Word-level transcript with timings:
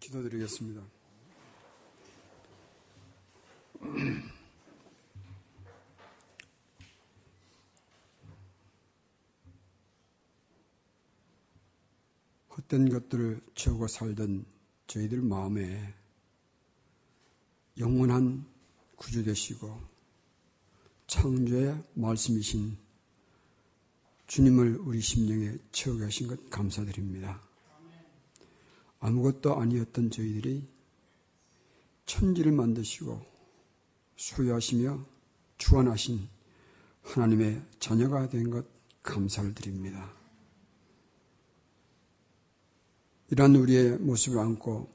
기도드리겠습니다. 0.00 0.82
헛된 12.56 12.88
것들을 12.88 13.42
채우고 13.54 13.86
살던 13.86 14.46
저희들 14.86 15.20
마음에 15.20 15.94
영원한 17.78 18.46
구주 18.96 19.22
되시고 19.24 19.78
창조의 21.06 21.84
말씀이신 21.94 22.78
주님을 24.26 24.78
우리 24.78 25.02
심령에 25.02 25.58
채워 25.70 25.98
가신 25.98 26.28
것 26.28 26.48
감사드립니다. 26.48 27.46
아무것도 29.00 29.56
아니었던 29.56 30.10
저희들이 30.10 30.66
천지를 32.06 32.52
만드시고 32.52 33.20
소유하시며 34.16 35.04
주관하신 35.58 36.28
하나님의 37.02 37.62
자녀가 37.78 38.28
된 38.28 38.50
것 38.50 38.76
감사를 39.06 39.54
드립니다. 39.54 40.12
이러한 43.30 43.54
우리의 43.56 43.98
모습을 43.98 44.38
안고 44.38 44.92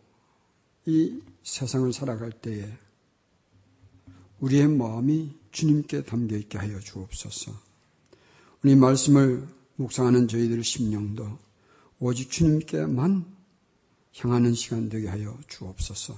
이 0.86 1.22
세상을 1.44 1.92
살아갈 1.94 2.32
때에 2.32 2.78
우리의 4.40 4.68
마음이 4.68 5.38
주님께 5.52 6.04
담겨 6.04 6.36
있게 6.38 6.58
하여 6.58 6.80
주옵소서. 6.80 7.54
우리 8.64 8.76
말씀을 8.76 9.48
묵상하는 9.76 10.28
저희들 10.28 10.64
심령도 10.64 11.40
오직 12.00 12.30
주님께만 12.30 13.26
향하는 14.18 14.54
시간 14.54 14.90
되게 14.90 15.08
하여 15.08 15.38
주옵소서. 15.48 16.18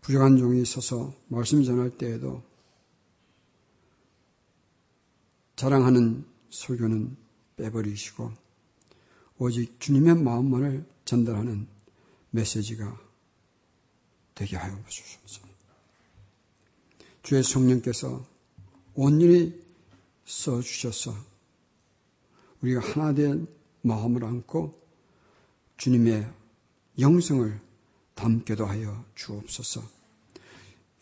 부족한 0.00 0.38
종이 0.38 0.62
있어서 0.62 1.14
말씀 1.28 1.62
전할 1.62 1.90
때에도 1.90 2.42
자랑하는 5.56 6.24
설교는 6.50 7.16
빼버리시고 7.56 8.32
오직 9.38 9.80
주님의 9.80 10.22
마음만을 10.22 10.86
전달하는 11.04 11.66
메시지가 12.30 12.98
되게 14.34 14.56
하여 14.56 14.72
주옵소서. 14.86 15.48
주의 17.22 17.42
성령께서 17.42 18.24
온전히 18.94 19.60
써주셔서 20.24 21.14
우리가 22.62 22.80
하나 22.80 23.12
된 23.12 23.46
마음을 23.82 24.24
안고 24.24 24.87
주님의 25.78 26.28
영성을 26.98 27.60
담게도 28.14 28.66
하여 28.66 29.04
주옵소서. 29.14 29.82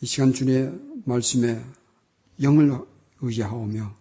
이 0.03 0.07
시간 0.07 0.33
주님의 0.33 0.79
말씀에 1.05 1.65
영을 2.43 2.79
의지하오며 3.23 3.97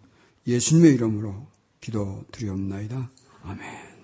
예수님의 0.45 0.95
이름으로 0.95 1.47
기도드리옵나이다. 1.79 3.09
아멘. 3.43 3.95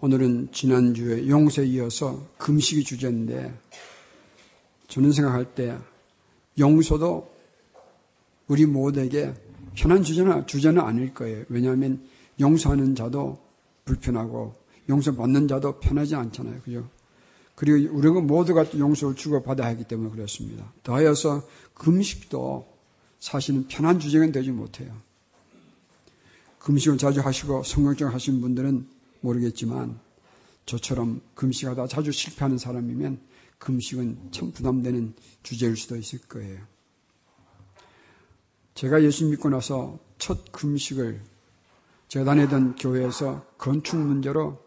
오늘은 0.00 0.48
지난주에 0.52 1.28
용서에 1.28 1.66
이어서 1.66 2.28
금식이 2.38 2.82
주제인데 2.82 3.56
저는 4.88 5.12
생각할 5.12 5.54
때 5.54 5.78
용서도 6.58 7.32
우리 8.48 8.66
모두에게 8.66 9.32
편한 9.74 10.02
주제는 10.02 10.80
아닐 10.80 11.14
거예요. 11.14 11.44
왜냐하면 11.48 12.04
용서하는 12.40 12.96
자도 12.96 13.40
불편하고 13.84 14.65
용서받는 14.88 15.48
자도 15.48 15.80
편하지 15.80 16.14
않잖아요. 16.14 16.60
그죠? 16.62 16.88
그리고 17.54 17.96
우리가 17.96 18.20
모두가 18.20 18.66
용서를 18.78 19.16
주고받아야 19.16 19.68
하기 19.68 19.84
때문에 19.84 20.10
그렇습니다. 20.10 20.72
더하여서 20.82 21.46
금식도 21.74 22.66
사실은 23.18 23.66
편한 23.66 23.98
주제가 23.98 24.30
되지 24.30 24.50
못해요. 24.50 24.94
금식을 26.58 26.98
자주 26.98 27.20
하시고 27.20 27.62
성경적 27.62 28.12
하신 28.12 28.40
분들은 28.40 28.86
모르겠지만 29.20 29.98
저처럼 30.66 31.20
금식하다 31.34 31.86
자주 31.86 32.12
실패하는 32.12 32.58
사람이면 32.58 33.20
금식은 33.58 34.28
참 34.32 34.52
부담되는 34.52 35.14
주제일 35.42 35.76
수도 35.76 35.96
있을 35.96 36.18
거예요. 36.28 36.60
제가 38.74 39.02
예수 39.02 39.24
믿고 39.26 39.48
나서 39.48 39.98
첫 40.18 40.52
금식을 40.52 41.22
제가 42.08 42.24
다니던 42.26 42.76
교회에서 42.76 43.46
건축 43.56 43.96
문제로 43.96 44.65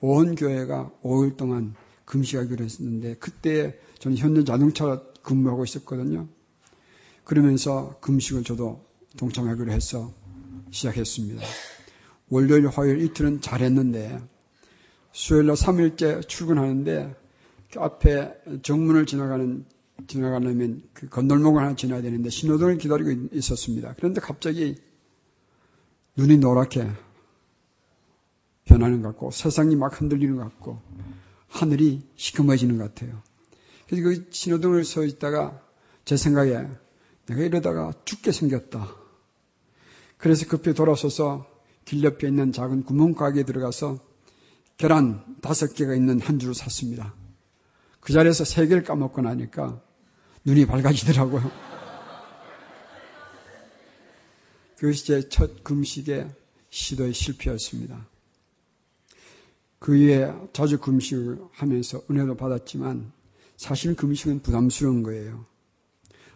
온 0.00 0.34
교회가 0.34 0.90
5일 1.02 1.36
동안 1.36 1.74
금식하기로 2.04 2.64
했었는데 2.64 3.16
그때 3.16 3.78
저는 3.98 4.16
현대 4.16 4.44
자동차 4.44 5.02
근무하고 5.22 5.64
있었거든요. 5.64 6.26
그러면서 7.24 7.98
금식을 8.00 8.42
저도 8.44 8.84
동참하기로 9.16 9.70
해서 9.70 10.12
시작했습니다. 10.70 11.42
월요일, 12.28 12.68
화요일 12.68 13.02
이틀은 13.02 13.40
잘했는데 13.40 14.20
수요일날 15.12 15.56
3일째 15.56 16.26
출근하는데 16.26 17.14
그 17.72 17.80
앞에 17.80 18.34
정문을 18.62 19.06
지나가는 19.06 19.64
지나가려면 20.06 20.82
그 20.92 21.08
건널목을 21.08 21.62
하나 21.62 21.76
지나야 21.76 22.02
되는데 22.02 22.30
신호등을 22.30 22.78
기다리고 22.78 23.28
있었습니다. 23.32 23.94
그런데 23.96 24.20
갑자기 24.20 24.76
눈이 26.16 26.38
노랗게 26.38 26.88
변하는 28.70 29.02
것 29.02 29.08
같고 29.08 29.32
세상이 29.32 29.74
막 29.74 30.00
흔들리는 30.00 30.36
것 30.36 30.42
같고 30.44 30.80
하늘이 31.48 32.06
시커머지는 32.16 32.78
것 32.78 32.94
같아요. 32.94 33.20
그래서 33.88 34.04
그 34.04 34.28
신호등을 34.30 34.84
서 34.84 35.04
있다가 35.04 35.60
제 36.04 36.16
생각에 36.16 36.68
내가 37.26 37.42
이러다가 37.42 37.92
죽게 38.04 38.30
생겼다. 38.30 38.88
그래서 40.16 40.46
급히 40.46 40.72
돌아서서 40.74 41.46
길 41.84 42.04
옆에 42.04 42.28
있는 42.28 42.52
작은 42.52 42.84
구멍가게에 42.84 43.42
들어가서 43.42 43.98
계란 44.76 45.24
다섯 45.42 45.74
개가 45.74 45.94
있는 45.94 46.20
한 46.20 46.38
줄을 46.38 46.54
샀습니다. 46.54 47.14
그 47.98 48.12
자리에서 48.12 48.44
세 48.44 48.66
개를 48.66 48.84
까먹고 48.84 49.20
나니까 49.20 49.82
눈이 50.44 50.66
밝아지더라고요. 50.66 51.50
그것이 54.78 55.06
제 55.06 55.28
첫 55.28 55.64
금식의 55.64 56.30
시도의 56.70 57.12
실패였습니다. 57.12 58.06
그 59.80 59.96
이후에 59.96 60.32
자주 60.52 60.78
금식을 60.78 61.38
하면서 61.52 62.02
은혜도 62.08 62.36
받았지만 62.36 63.12
사실 63.56 63.96
금식은 63.96 64.40
부담스러운 64.40 65.02
거예요. 65.02 65.46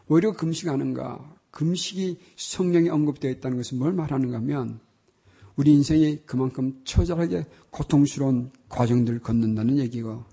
오히려 0.09 0.33
금식하는가? 0.33 1.37
금식이 1.51 2.19
성령이 2.37 2.89
언급되어 2.89 3.31
있다는 3.31 3.59
것은 3.59 3.79
뭘 3.79 3.93
말하는가 3.93 4.39
하면 4.39 4.81
우리 5.57 5.73
인생이 5.73 6.23
그만큼 6.27 6.81
처절하게 6.85 7.47
고통스러운 7.71 8.51
과정들을 8.69 9.21
걷는다는 9.21 9.79
얘기고 9.79 10.25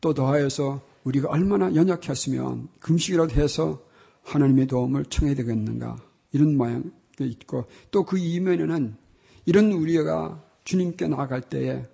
또 0.00 0.12
더하여서 0.12 0.82
우리가 1.04 1.28
얼마나 1.30 1.74
연약했으면 1.74 2.68
금식이라도 2.80 3.40
해서 3.40 3.82
하나님의 4.24 4.66
도움을 4.66 5.06
청해야 5.06 5.36
되겠는가 5.36 5.96
이런 6.32 6.56
모양이 6.56 6.82
있고 7.20 7.66
또 7.92 8.04
그 8.04 8.18
이면에는 8.18 8.96
이런 9.46 9.72
우리가 9.72 10.44
주님께 10.64 11.08
나아갈 11.08 11.40
때에 11.40 11.86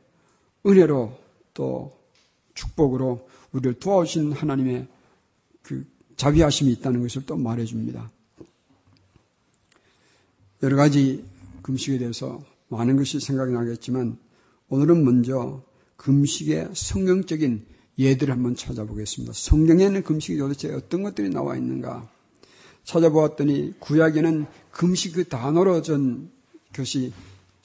은혜로 0.66 1.16
또 1.54 1.92
축복으로 2.54 3.28
우리를 3.52 3.78
도와주신 3.78 4.32
하나님의 4.32 4.88
그 5.62 5.86
자비하심이 6.16 6.72
있다는 6.72 7.02
것을 7.02 7.24
또 7.26 7.36
말해줍니다. 7.36 8.10
여러 10.62 10.76
가지 10.76 11.24
금식에 11.62 11.98
대해서 11.98 12.42
많은 12.68 12.96
것이 12.96 13.20
생각이 13.20 13.52
나겠지만 13.52 14.18
오늘은 14.68 15.04
먼저 15.04 15.62
금식의 15.96 16.70
성경적인 16.74 17.64
예들을 17.98 18.32
한번 18.32 18.54
찾아보겠습니다. 18.54 19.32
성경에는 19.34 20.02
금식이 20.02 20.38
도대체 20.38 20.72
어떤 20.72 21.02
것들이 21.02 21.30
나와 21.30 21.56
있는가? 21.56 22.08
찾아보았더니 22.84 23.74
구약에는 23.80 24.46
금식 24.70 25.14
그 25.14 25.24
단어로 25.28 25.82
전 25.82 26.30
것이 26.72 27.12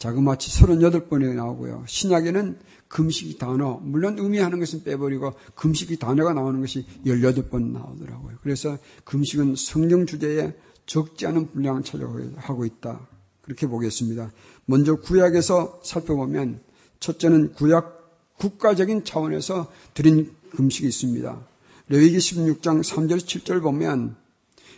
자그마치 0.04 0.52
38번이 0.60 1.34
나오고요. 1.34 1.86
신약에는 1.88 2.60
금식이 2.90 3.38
단어, 3.38 3.80
물론 3.82 4.20
의미하는 4.20 4.60
것은 4.60 4.84
빼버리고 4.84 5.34
금식이 5.56 5.98
단어가 5.98 6.34
나오는 6.34 6.60
것이 6.60 6.86
18번 7.06 7.72
나오더라고요. 7.72 8.36
그래서 8.42 8.78
금식은 9.06 9.56
성경 9.56 10.06
주제에 10.06 10.54
적지 10.86 11.26
않은 11.28 11.52
분량을 11.52 11.84
차지하고 11.84 12.66
있다. 12.66 13.08
그렇게 13.44 13.66
보겠습니다. 13.66 14.34
먼저 14.66 14.96
구약에서 14.96 15.80
살펴보면 15.86 16.60
첫째는 17.00 17.54
구약 17.54 18.36
국가적인 18.38 19.06
차원에서 19.06 19.72
드린 19.94 20.34
금식이 20.52 20.86
있습니다. 20.86 21.48
레위기 21.88 22.18
16장 22.18 22.84
3절 22.84 23.20
7절 23.20 23.62
보면 23.62 24.18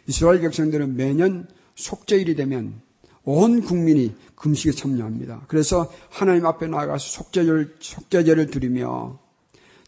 이스라엘 0.06 0.42
백성들은 0.42 0.96
매년 0.96 1.48
속죄일이 1.74 2.36
되면 2.36 2.85
온 3.26 3.62
국민이 3.62 4.16
금식에 4.36 4.72
참여합니다. 4.72 5.46
그래서 5.48 5.92
하나님 6.10 6.46
앞에 6.46 6.68
나아가서 6.68 7.06
속죄절, 7.06 7.76
속죄제를 7.80 8.48
드리며 8.48 9.20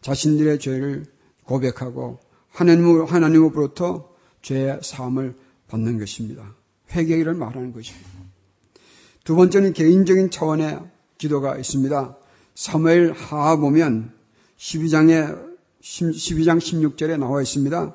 자신들의 0.00 0.58
죄를 0.58 1.06
고백하고 1.44 2.18
하나님, 2.50 3.04
하나님으로부터 3.04 4.10
죄의 4.42 4.80
사함을 4.82 5.34
받는 5.68 5.98
것입니다. 5.98 6.54
회개를 6.90 7.34
말하는 7.34 7.72
것입니다. 7.72 8.08
두 9.24 9.36
번째는 9.36 9.72
개인적인 9.72 10.30
차원의 10.30 10.80
기도가 11.18 11.56
있습니다. 11.56 12.16
사무엘 12.54 13.12
하하 13.12 13.56
보면 13.56 14.12
12장에 14.56 15.48
12장 15.80 16.58
16절에 16.58 17.18
나와 17.18 17.42
있습니다. 17.42 17.94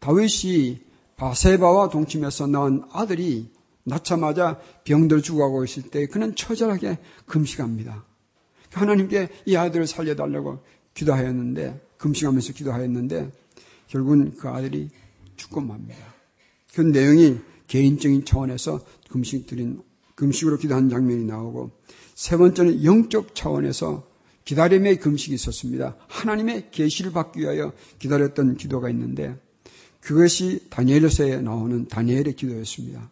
다윗이 0.00 0.80
바세바와 1.16 1.90
동침해서 1.90 2.46
낳은 2.46 2.82
아들이 2.92 3.50
낳자마자 3.84 4.60
병들 4.84 5.22
죽어가고 5.22 5.64
있을 5.64 5.84
때 5.84 6.06
그는 6.06 6.34
처절하게 6.34 6.98
금식합니다. 7.26 8.04
하나님께 8.72 9.28
이 9.46 9.56
아들을 9.56 9.86
살려달라고 9.86 10.60
기도하였는데 10.94 11.80
금식하면서 11.98 12.52
기도하였는데 12.52 13.30
결국은 13.88 14.36
그 14.36 14.48
아들이 14.48 14.90
죽고 15.36 15.60
맙니다. 15.60 15.96
그 16.74 16.80
내용이 16.80 17.38
개인적인 17.66 18.24
차원에서 18.24 18.80
금식 19.08 19.46
드린 19.46 19.82
금식으로 20.14 20.58
기도한 20.58 20.88
장면이 20.88 21.24
나오고 21.24 21.70
세 22.14 22.36
번째는 22.36 22.84
영적 22.84 23.34
차원에서 23.34 24.06
기다림의 24.44 24.98
금식이 24.98 25.34
있었습니다. 25.34 25.96
하나님의 26.08 26.70
계시를 26.70 27.12
받기 27.12 27.40
위하여 27.40 27.72
기다렸던 27.98 28.56
기도가 28.56 28.90
있는데 28.90 29.36
그것이 30.00 30.66
다니엘서에 30.70 31.40
나오는 31.40 31.86
다니엘의 31.88 32.34
기도였습니다. 32.34 33.10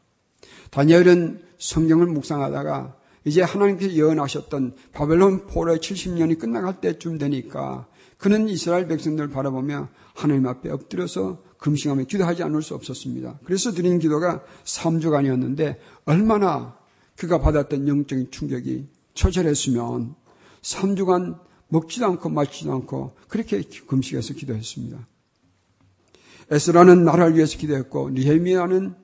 다니엘은 0.71 1.43
성경을 1.59 2.07
묵상하다가 2.07 2.97
이제 3.25 3.43
하나님께서 3.43 3.93
예언하셨던 3.93 4.75
바벨론 4.93 5.47
포로의 5.47 5.79
70년이 5.79 6.39
끝나갈 6.39 6.81
때쯤 6.81 7.19
되니까 7.19 7.87
그는 8.17 8.49
이스라엘 8.49 8.89
백성들을 8.89 9.31
바라보며 9.31 9.89
하나님 10.15 10.47
앞에 10.47 10.71
엎드려서 10.71 11.43
금식하며 11.59 12.05
기도하지 12.05 12.43
않을 12.45 12.63
수 12.63 12.75
없었습니다. 12.75 13.41
그래서 13.45 13.73
드린 13.73 13.99
기도가 13.99 14.43
3주간이었는데 14.65 15.77
얼마나 16.05 16.77
그가 17.17 17.39
받았던 17.41 17.87
영적인 17.87 18.31
충격이 18.31 18.89
처절했으면 19.15 20.15
3주간 20.63 21.39
먹지도 21.69 22.07
않고 22.07 22.29
마시지도 22.29 22.73
않고 22.73 23.17
그렇게 23.29 23.63
금식해서 23.87 24.35
기도했습니다. 24.35 25.07
에스라는 26.51 27.05
나라를 27.05 27.37
위해서 27.37 27.59
기도했고 27.59 28.11
니헤미야는 28.11 28.95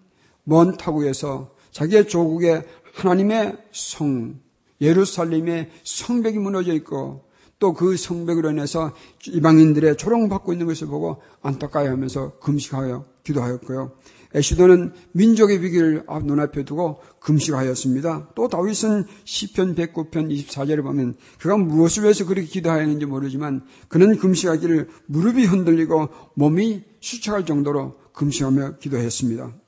먼 0.44 0.76
타국에서 0.76 1.53
자기의 1.74 2.08
조국에 2.08 2.62
하나님의 2.94 3.58
성 3.72 4.40
예루살렘의 4.80 5.70
성벽이 5.82 6.38
무너져 6.38 6.72
있고 6.72 7.24
또 7.58 7.72
그 7.72 7.96
성벽으로 7.96 8.50
인해서 8.50 8.92
이방인들의 9.26 9.96
조롱받고 9.96 10.52
있는 10.52 10.66
것을 10.66 10.86
보고 10.86 11.22
안타까워하면서 11.40 12.38
금식하여 12.40 13.06
기도하였고요. 13.24 13.92
에시도는 14.34 14.92
민족의 15.12 15.62
위기를 15.62 16.04
눈앞에 16.24 16.64
두고 16.64 17.00
금식하였습니다. 17.20 18.30
또 18.34 18.48
다윗은 18.48 19.04
시편 19.24 19.76
109편 19.76 20.30
24절에 20.30 20.82
보면 20.82 21.14
그가 21.38 21.56
무엇을 21.56 22.02
위해서 22.02 22.26
그렇게 22.26 22.46
기도하였는지 22.48 23.06
모르지만 23.06 23.64
그는 23.88 24.18
금식하기를 24.18 24.88
무릎이 25.06 25.46
흔들리고 25.46 26.08
몸이 26.34 26.82
수척할 27.00 27.46
정도로 27.46 27.96
금식하며 28.12 28.78
기도했습니다. 28.78 29.63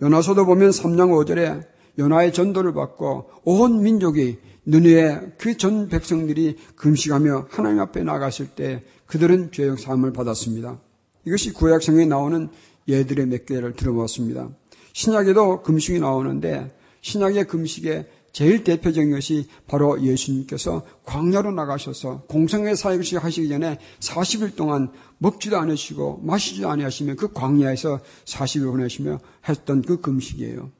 연화서도 0.00 0.46
보면 0.46 0.70
3장 0.70 1.10
5절에 1.10 1.66
연화의 1.98 2.32
전도를 2.32 2.72
받고 2.74 3.30
온 3.44 3.82
민족이 3.82 4.38
눈에 4.66 5.32
그 5.38 5.56
전 5.56 5.88
백성들이 5.88 6.56
금식하며 6.76 7.48
하나님 7.50 7.80
앞에 7.80 8.02
나갔을 8.04 8.48
때 8.48 8.84
그들은 9.06 9.50
죄역 9.50 9.78
사함을 9.78 10.12
받았습니다. 10.12 10.78
이것이 11.24 11.52
구약성에 11.52 12.04
나오는 12.04 12.48
예들의 12.86 13.26
몇 13.26 13.46
개를 13.46 13.74
들어보았습니다. 13.74 14.50
신약에도 14.92 15.62
금식이 15.62 16.00
나오는데 16.00 16.74
신약의 17.00 17.46
금식에 17.46 18.06
제일 18.38 18.62
대표적인 18.62 19.10
것이 19.10 19.48
바로 19.66 20.00
예수님께서 20.00 20.86
광야로 21.02 21.50
나가셔서 21.50 22.22
공성의 22.28 22.76
사역을 22.76 23.04
하시기 23.20 23.48
전에 23.48 23.80
40일 23.98 24.54
동안 24.54 24.92
먹지도 25.18 25.58
않으시고 25.58 26.20
마시지도 26.22 26.70
않으시며 26.70 27.16
그 27.16 27.32
광야에서 27.32 27.98
40일 28.26 28.70
보내시며 28.70 29.18
했던 29.48 29.82
그 29.82 30.00
금식이에요. 30.00 30.70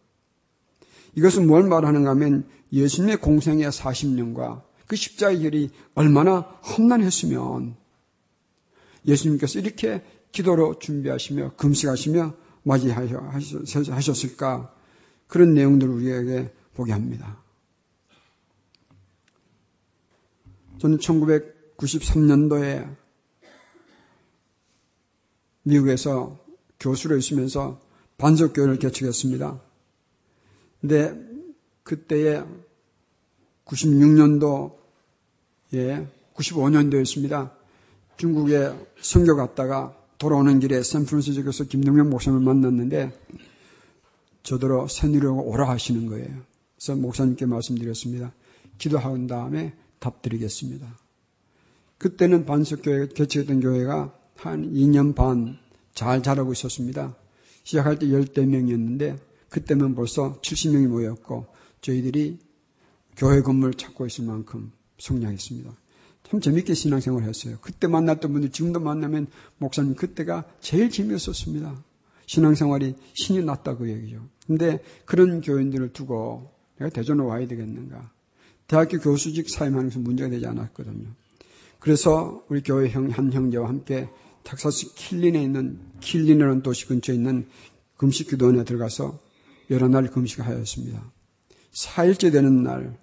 이것은 1.16 1.48
뭘 1.48 1.64
말하는가 1.64 2.10
하면 2.10 2.48
예수님의 2.72 3.16
공생의 3.16 3.68
40년과 3.70 4.62
그 4.86 4.94
십자의 4.94 5.38
길이 5.38 5.70
얼마나 5.96 6.42
험난했으면 6.62 7.74
예수님께서 9.04 9.58
이렇게 9.58 10.04
기도로 10.30 10.78
준비하시며 10.78 11.54
금식하시며 11.56 12.34
맞이하셨을까 12.62 13.12
그런 15.26 15.54
내용들을 15.54 15.92
우리에게 15.92 16.52
보게 16.74 16.92
합니다. 16.92 17.47
저는 20.78 20.98
1993년도에 20.98 22.96
미국에서 25.62 26.38
교수로 26.80 27.16
있으면서 27.16 27.80
반석교회를 28.16 28.78
개척했습니다. 28.78 29.60
근데 30.80 31.28
그때에 31.82 32.44
96년도에 33.66 34.70
95년도였습니다. 36.34 37.50
중국에 38.16 38.72
선교 39.00 39.36
갔다가 39.36 39.96
돌아오는 40.18 40.58
길에 40.58 40.82
샌프란시스코에서 40.82 41.64
김동영 41.64 42.10
목사님을 42.10 42.44
만났는데 42.44 43.12
저더러 44.42 44.88
새누리가 44.88 45.32
오라 45.32 45.68
하시는 45.68 46.06
거예요. 46.06 46.28
그래서 46.76 46.96
목사님께 46.96 47.46
말씀드렸습니다. 47.46 48.32
기도한 48.78 49.26
다음에 49.26 49.74
답드리겠습니다. 49.98 50.98
그때는 51.98 52.46
반석교회 52.46 53.08
개척했던 53.14 53.60
교회가 53.60 54.14
한 54.36 54.72
2년 54.72 55.14
반 55.14 55.58
잘 55.98 56.22
자라고 56.22 56.52
있었습니다. 56.52 57.16
시작할 57.64 57.98
때 57.98 58.12
열대 58.12 58.46
명이었는데 58.46 59.18
그때면 59.48 59.96
벌써 59.96 60.40
70명이 60.42 60.86
모였고 60.86 61.48
저희들이 61.80 62.38
교회 63.16 63.42
건물 63.42 63.74
찾고 63.74 64.06
있을 64.06 64.24
만큼 64.24 64.70
성장했습니다. 64.98 65.72
참 66.22 66.40
재밌게 66.40 66.74
신앙생활 66.74 67.24
했어요. 67.24 67.58
그때 67.62 67.88
만났던 67.88 68.32
분들 68.32 68.52
지금도 68.52 68.78
만나면 68.78 69.26
목사님 69.56 69.96
그때가 69.96 70.44
제일 70.60 70.88
재미없었습니다. 70.88 71.82
신앙생활이 72.26 72.94
신이 73.14 73.42
났다고 73.42 73.90
얘기죠. 73.90 74.24
근데 74.46 74.78
그런 75.04 75.40
교인들을 75.40 75.92
두고 75.92 76.52
내가 76.78 76.90
대전에 76.90 77.24
와야 77.24 77.48
되겠는가. 77.48 78.12
대학교 78.68 78.98
교수직 78.98 79.48
사임하면서 79.48 80.00
문제가 80.00 80.28
되지 80.28 80.46
않았거든요. 80.46 81.08
그래서 81.80 82.44
우리 82.48 82.62
교회 82.62 82.88
형, 82.90 83.08
한 83.10 83.32
형제와 83.32 83.68
함께 83.68 84.08
텍사스 84.44 84.94
킬린에 84.94 85.42
있는 85.42 85.80
킬린이라는 86.00 86.62
도시 86.62 86.86
근처에 86.86 87.14
있는 87.16 87.48
금식 87.96 88.28
기도원에 88.28 88.64
들어가서 88.64 89.20
여러 89.70 89.88
날 89.88 90.06
금식하였습니다. 90.08 91.12
4일째 91.72 92.30
되는 92.30 92.62
날 92.62 92.98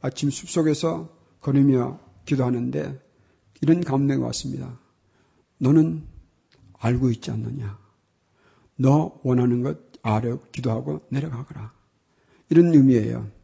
아침 0.00 0.30
숲속에서 0.30 1.16
걸으며 1.40 2.00
기도하는데 2.24 3.00
이런 3.60 3.80
감동이 3.80 4.20
왔습니다. 4.20 4.78
너는 5.58 6.06
알고 6.74 7.10
있지 7.10 7.30
않느냐? 7.30 7.78
너 8.76 9.20
원하는 9.22 9.62
것 9.62 9.78
아래 10.02 10.36
기도하고 10.52 11.06
내려가거라. 11.10 11.72
이런 12.50 12.72
의미예요. 12.74 13.37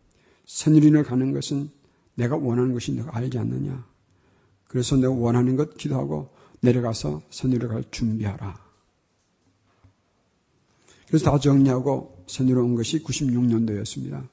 선율인을 0.54 1.02
가는 1.02 1.32
것은 1.32 1.68
내가 2.14 2.37
원하는 2.37 2.75
것이 2.75 2.92
내가 2.92 3.16
알지 3.16 3.38
않느냐. 3.38 3.84
그래서 4.68 4.96
내가 4.96 5.12
원하는 5.12 5.56
것 5.56 5.76
기도하고 5.76 6.32
내려가서 6.61 7.23
선율을 7.30 7.68
갈 7.68 7.84
준비하라. 7.90 8.62
그래서 11.08 11.28
다 11.28 11.38
정리하고 11.40 12.25
선율로 12.28 12.64
온 12.64 12.76
것이 12.76 13.02
96년도였습니다. 13.02 14.28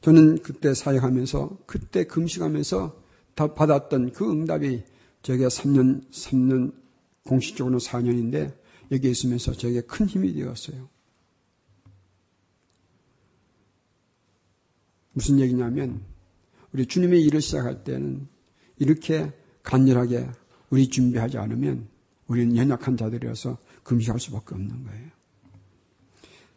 저는 0.00 0.38
그때 0.42 0.72
사역하면서 0.72 1.58
그때 1.66 2.04
금식하면서 2.04 3.02
받았던 3.34 4.12
그 4.12 4.30
응답이 4.30 4.84
저에게 5.22 5.48
3년, 5.48 6.10
3년, 6.10 6.72
공식적으로는 7.26 7.78
4년인데 7.78 8.54
여기 8.90 9.10
있으면서 9.10 9.52
저에게 9.52 9.82
큰 9.82 10.06
힘이 10.06 10.32
되었어요. 10.32 10.88
무슨 15.12 15.40
얘기냐면 15.40 16.00
우리 16.72 16.86
주님의 16.86 17.22
일을 17.24 17.40
시작할 17.40 17.84
때는 17.84 18.28
이렇게 18.78 19.32
간절하게 19.62 20.28
우리 20.70 20.88
준비하지 20.88 21.38
않으면 21.38 21.88
우리는 22.26 22.56
연약한 22.56 22.96
자들이어서 22.96 23.58
금식할 23.82 24.20
수밖에 24.20 24.54
없는 24.54 24.84
거예요. 24.84 25.08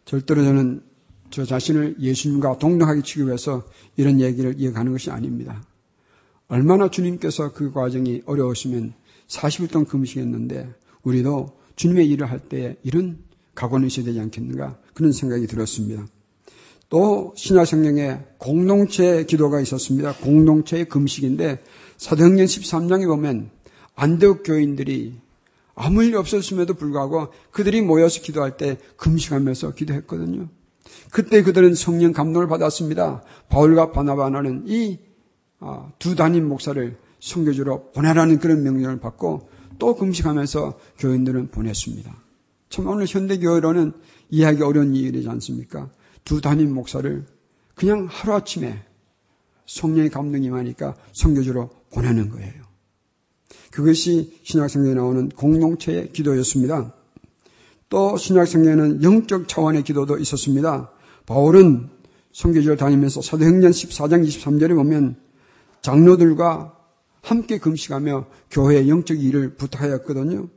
절대로 0.05 0.43
저는 0.43 0.83
저 1.31 1.45
자신을 1.45 1.95
예수님과 1.99 2.59
동등하게 2.59 3.01
취급해서 3.01 3.67
이런 3.95 4.21
얘기를 4.21 4.53
이어가는 4.59 4.91
것이 4.91 5.09
아닙니다. 5.09 5.65
얼마나 6.47 6.91
주님께서 6.91 7.53
그 7.53 7.71
과정이 7.71 8.21
어려우시면 8.25 8.93
40일 9.27 9.71
동안 9.71 9.87
금식했는데 9.87 10.71
우리도 11.01 11.59
주님의 11.75 12.07
일을 12.09 12.29
할때 12.29 12.77
이런 12.83 13.23
각오는 13.55 13.87
있어야 13.87 14.05
되지 14.05 14.19
않겠는가 14.19 14.79
그런 14.93 15.11
생각이 15.11 15.47
들었습니다. 15.47 16.05
또 16.93 17.33
신약 17.35 17.65
성경에 17.65 18.19
공동체 18.37 19.25
기도가 19.25 19.59
있었습니다. 19.61 20.13
공동체의 20.13 20.85
금식인데 20.85 21.59
사도행전 21.97 22.45
13장에 22.45 23.07
보면 23.07 23.49
안데옥 23.95 24.43
교인들이 24.43 25.15
아무 25.73 26.03
일 26.03 26.15
없었음에도 26.15 26.75
불구하고 26.75 27.29
그들이 27.49 27.81
모여서 27.81 28.21
기도할 28.21 28.57
때 28.57 28.77
금식하면서 28.97 29.73
기도했거든요. 29.73 30.49
그때 31.09 31.41
그들은 31.41 31.73
성령 31.73 32.13
감동을 32.13 32.47
받았습니다. 32.47 33.23
바울과 33.49 33.91
바나바나는 33.91 34.67
이두 34.67 35.01
아, 35.61 35.91
담임 36.15 36.47
목사를 36.47 36.95
성교주로 37.19 37.89
보내라는 37.93 38.37
그런 38.37 38.61
명령을 38.61 38.99
받고 38.99 39.49
또 39.79 39.95
금식하면서 39.95 40.77
교인들은 40.99 41.47
보냈습니다. 41.47 42.15
참 42.69 42.87
오늘 42.87 43.07
현대 43.07 43.39
교회로는 43.39 43.93
이해하기 44.29 44.61
어려운 44.61 44.93
일이지 44.93 45.27
않습니까? 45.27 45.89
두 46.23 46.41
담임 46.41 46.73
목사를 46.73 47.25
그냥 47.75 48.07
하루아침에 48.09 48.83
성령의 49.65 50.09
감동이 50.09 50.49
많으니까 50.49 50.95
성교주로 51.13 51.69
보내는 51.91 52.29
거예요. 52.29 52.63
그것이 53.71 54.39
신약성경에 54.43 54.93
나오는 54.93 55.29
공동체의 55.29 56.11
기도였습니다. 56.11 56.93
또 57.89 58.17
신약성경에는 58.17 59.03
영적 59.03 59.47
차원의 59.47 59.83
기도도 59.83 60.17
있었습니다. 60.19 60.91
바울은 61.25 61.89
성교지를 62.31 62.77
다니면서 62.77 63.21
사도행전 63.21 63.71
14장 63.71 64.27
23절에 64.27 64.75
보면 64.75 65.15
장로들과 65.81 66.75
함께 67.21 67.57
금식하며 67.57 68.27
교회의 68.51 68.89
영적 68.89 69.19
일을 69.19 69.55
부탁하였거든요. 69.55 70.49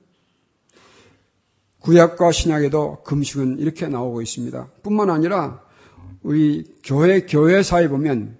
구약과 1.86 2.32
신약에도 2.32 3.04
금식은 3.04 3.60
이렇게 3.60 3.86
나오고 3.86 4.20
있습니다. 4.20 4.70
뿐만 4.82 5.08
아니라 5.08 5.62
우리 6.24 6.64
교회 6.82 7.20
교회사에 7.20 7.86
보면 7.86 8.38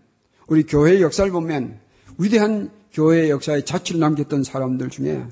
우리 0.48 0.64
교회의 0.64 1.00
역사를 1.00 1.30
보면 1.30 1.78
위대한 2.18 2.70
교회의 2.92 3.30
역사에 3.30 3.64
자취를 3.64 4.00
남겼던 4.00 4.42
사람들 4.42 4.90
중에 4.90 5.24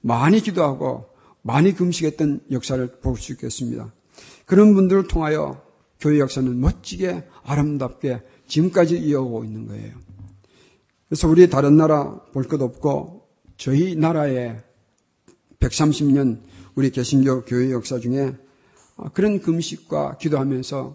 많이 0.00 0.40
기도하고 0.40 1.08
많이 1.42 1.74
금식했던 1.74 2.40
역사를 2.52 2.86
볼 3.02 3.18
수 3.18 3.32
있겠습니다. 3.32 3.92
그런 4.46 4.74
분들을 4.74 5.06
통하여 5.08 5.60
교회 6.00 6.20
역사는 6.20 6.58
멋지게 6.58 7.24
아름답게 7.42 8.22
지금까지 8.46 8.96
이어오고 8.96 9.44
있는 9.44 9.66
거예요. 9.68 9.92
그래서 11.10 11.28
우리 11.28 11.50
다른 11.50 11.76
나라 11.76 12.18
볼 12.32 12.44
것 12.44 12.62
없고 12.62 13.28
저희 13.58 13.94
나라의 13.94 14.58
130년 15.60 16.40
우리 16.78 16.90
개신교 16.90 17.42
교회 17.42 17.72
역사 17.72 17.98
중에 17.98 18.36
그런 19.12 19.40
금식과 19.40 20.18
기도하면서 20.18 20.94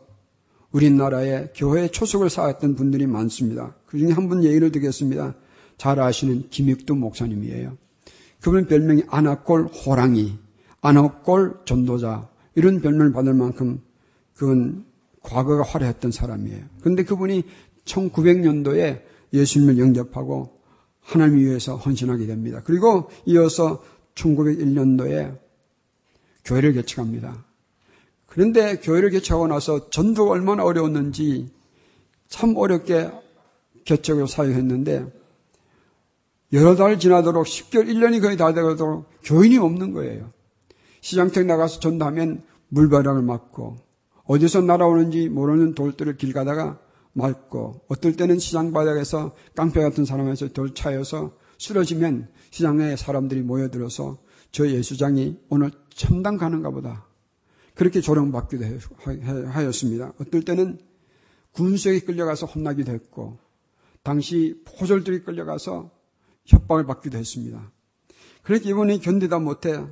우리나라의 0.72 1.50
교회 1.54 1.90
초석을 1.90 2.30
쌓았던 2.30 2.76
분들이 2.76 3.06
많습니다. 3.06 3.76
그 3.86 3.98
중에 3.98 4.14
한 4.14 4.30
분 4.30 4.46
얘기를 4.46 4.72
드리겠습니다. 4.72 5.36
잘 5.78 6.00
아시는 6.00 6.48
김익두 6.50 6.96
목사님이에요. 6.96 7.78
그분 8.40 8.66
별명이 8.66 9.04
아나꼴 9.10 9.66
호랑이, 9.66 10.40
아나꼴 10.80 11.64
전도자 11.66 12.30
이런 12.56 12.80
별명을 12.80 13.12
받을 13.12 13.34
만큼 13.34 13.82
그건 14.36 14.86
과거가 15.22 15.64
화려했던 15.64 16.12
사람이에요. 16.12 16.64
그런데 16.80 17.04
그분이 17.04 17.44
1900년도에 17.84 19.02
예수님을 19.34 19.80
영접하고 19.80 20.62
하나님 21.02 21.40
위해서 21.40 21.76
헌신하게 21.76 22.26
됩니다. 22.26 22.62
그리고 22.64 23.10
이어서 23.26 23.84
1901년도에 24.16 25.44
교회를 26.46 26.74
개척합니다. 26.74 27.46
그런데 28.26 28.78
교회를 28.78 29.12
개척하고 29.12 29.48
나서 29.48 29.90
전도가 29.90 30.32
얼마나 30.32 30.64
어려웠는지 30.64 31.52
참 32.28 32.56
어렵게 32.58 33.12
개척을 33.86 34.28
사유했는데 34.28 35.06
여러 36.54 36.76
달 36.76 37.00
지나도록 37.00 37.46
10개월, 37.46 37.88
1년이 37.88 38.22
거의 38.22 38.38
다 38.38 38.54
되도록 38.54 39.06
교인이 39.24 39.58
없는 39.58 39.94
거예요. 39.94 40.32
시장택 41.02 41.46
나가서 41.46 41.80
전도하면 41.80 42.44
물바람을 42.70 43.22
맞고 43.24 43.78
어디서 44.26 44.62
날아오는지 44.62 45.30
모르는 45.30 45.76
돌들을 45.76 46.18
길 46.18 46.34
가다가 46.34 46.80
맞고 47.14 47.82
어떨 47.88 48.16
때는 48.16 48.40
시장 48.40 48.72
바닥에서 48.72 49.36
깡패 49.56 49.82
같은 49.82 50.06
사람에서 50.06 50.50
돌 50.50 50.74
차여서 50.74 51.34
쓰러지면 51.60 52.30
시장에 52.52 52.96
사람들이 52.96 53.42
모여들어서 53.42 54.18
저 54.52 54.68
예수장이 54.68 55.38
오늘 55.50 55.72
참당 55.96 56.38
가는가 56.38 56.70
보다. 56.72 57.06
그렇게 57.76 58.02
조롱받기도 58.02 58.66
하였습니다. 59.50 60.14
어떨 60.20 60.44
때는 60.44 60.80
군수에게 61.52 62.06
끌려가서 62.06 62.46
혼나기도 62.46 62.92
했고 62.92 63.40
당시 64.04 64.62
포졸들이 64.66 65.24
끌려가서 65.24 65.92
협박을 66.46 66.86
받기도 66.86 67.18
했습니다. 67.18 67.72
그렇게 68.44 68.70
이번에 68.70 68.98
견디다 68.98 69.40
못해 69.40 69.86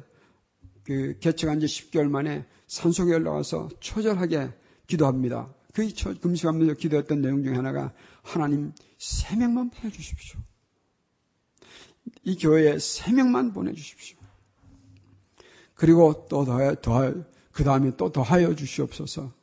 그 0.84 1.17
개척한 1.20 1.60
지 1.60 1.65
10개월 1.67 2.10
만에 2.10 2.46
산속에 2.67 3.13
올라가서 3.13 3.70
초절하게 3.79 4.51
기도합니다. 4.88 5.53
그 5.74 5.88
금식하면서 6.20 6.74
기도했던 6.74 7.22
내용 7.22 7.43
중에 7.43 7.55
하나가 7.55 7.93
하나님 8.24 8.74
세 8.98 9.36
명만 9.38 9.70
보내주십시오. 9.70 10.39
이 12.24 12.38
교회에 12.38 12.77
세 12.79 13.13
명만 13.13 13.53
보내주십시오. 13.53 14.17
그리고 15.82 16.28
또 16.30 16.46
더해, 16.46 16.76
더할, 16.80 17.26
그 17.52 17.64
다음에 17.64 17.92
또 17.98 18.12
더하여 18.12 18.54
주시옵소서. 18.54 19.34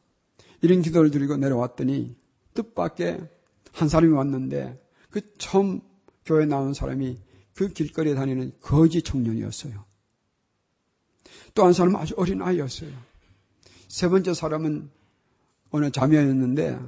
이런 0.63 0.83
기도를 0.83 1.11
드리고 1.11 1.37
내려왔더니 1.37 2.15
뜻밖의 2.55 3.29
한 3.73 3.89
사람이 3.89 4.13
왔는데 4.13 4.81
그 5.11 5.21
처음 5.39 5.81
교회 6.25 6.47
나온 6.47 6.75
사람이 6.75 7.19
그 7.55 7.71
길거리에 7.71 8.15
다니는 8.15 8.53
거지 8.61 9.03
청년이었어요. 9.03 9.85
또 11.57 11.65
한 11.65 11.73
사람은 11.73 11.99
아주 11.99 12.15
어린 12.17 12.41
아이였어요. 12.41 12.93
세 13.89 14.09
번째 14.09 14.33
사람은 14.33 14.91
어느 15.71 15.91
자매였는데 15.91 16.79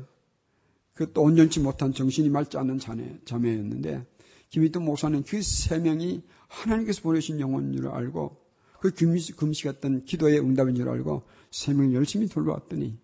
그 0.95 1.12
또 1.12 1.23
온전치 1.23 1.59
못한 1.59 1.92
정신이 1.92 2.28
맑지 2.28 2.57
않는 2.57 2.78
자매, 2.78 3.19
자매였는데 3.25 4.07
김희동 4.50 4.85
목사는 4.85 5.25
그 5.25 5.42
세 5.42 5.80
명이 5.80 6.23
하나님께서 6.47 7.02
보내신 7.02 7.40
영혼인 7.40 7.76
줄 7.76 7.88
알고 7.88 8.39
그 8.80 8.90
금식, 8.90 9.37
금식했던 9.37 10.06
기도의 10.06 10.40
응답인 10.40 10.75
줄 10.75 10.88
알고 10.88 11.22
세 11.50 11.75
명이 11.75 11.94
열심히 11.94 12.26
돌보았더니 12.28 12.99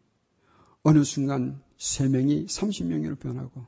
어느 0.83 1.05
순간 1.05 1.61
세 1.77 2.09
명이 2.09 2.47
30명으로 2.47 3.19
변하고 3.19 3.67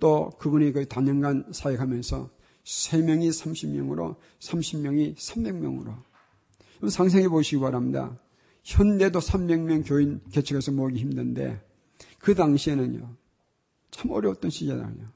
또 0.00 0.30
그분이 0.38 0.72
그 0.72 0.86
단연간 0.86 1.46
사역하면서 1.52 2.30
3명이 2.64 3.30
30명으로 3.30 4.16
30명이 4.40 5.16
300명으로 5.16 6.02
상상해 6.90 7.28
보시기 7.28 7.60
바랍니다. 7.60 8.18
현대도 8.64 9.20
300명 9.20 9.86
교인 9.86 10.20
개척해서 10.32 10.72
모으기 10.72 10.98
힘든데 10.98 11.64
그 12.18 12.34
당시에는요. 12.34 13.16
참 13.92 14.10
어려웠던 14.10 14.50
시절이에요. 14.50 15.08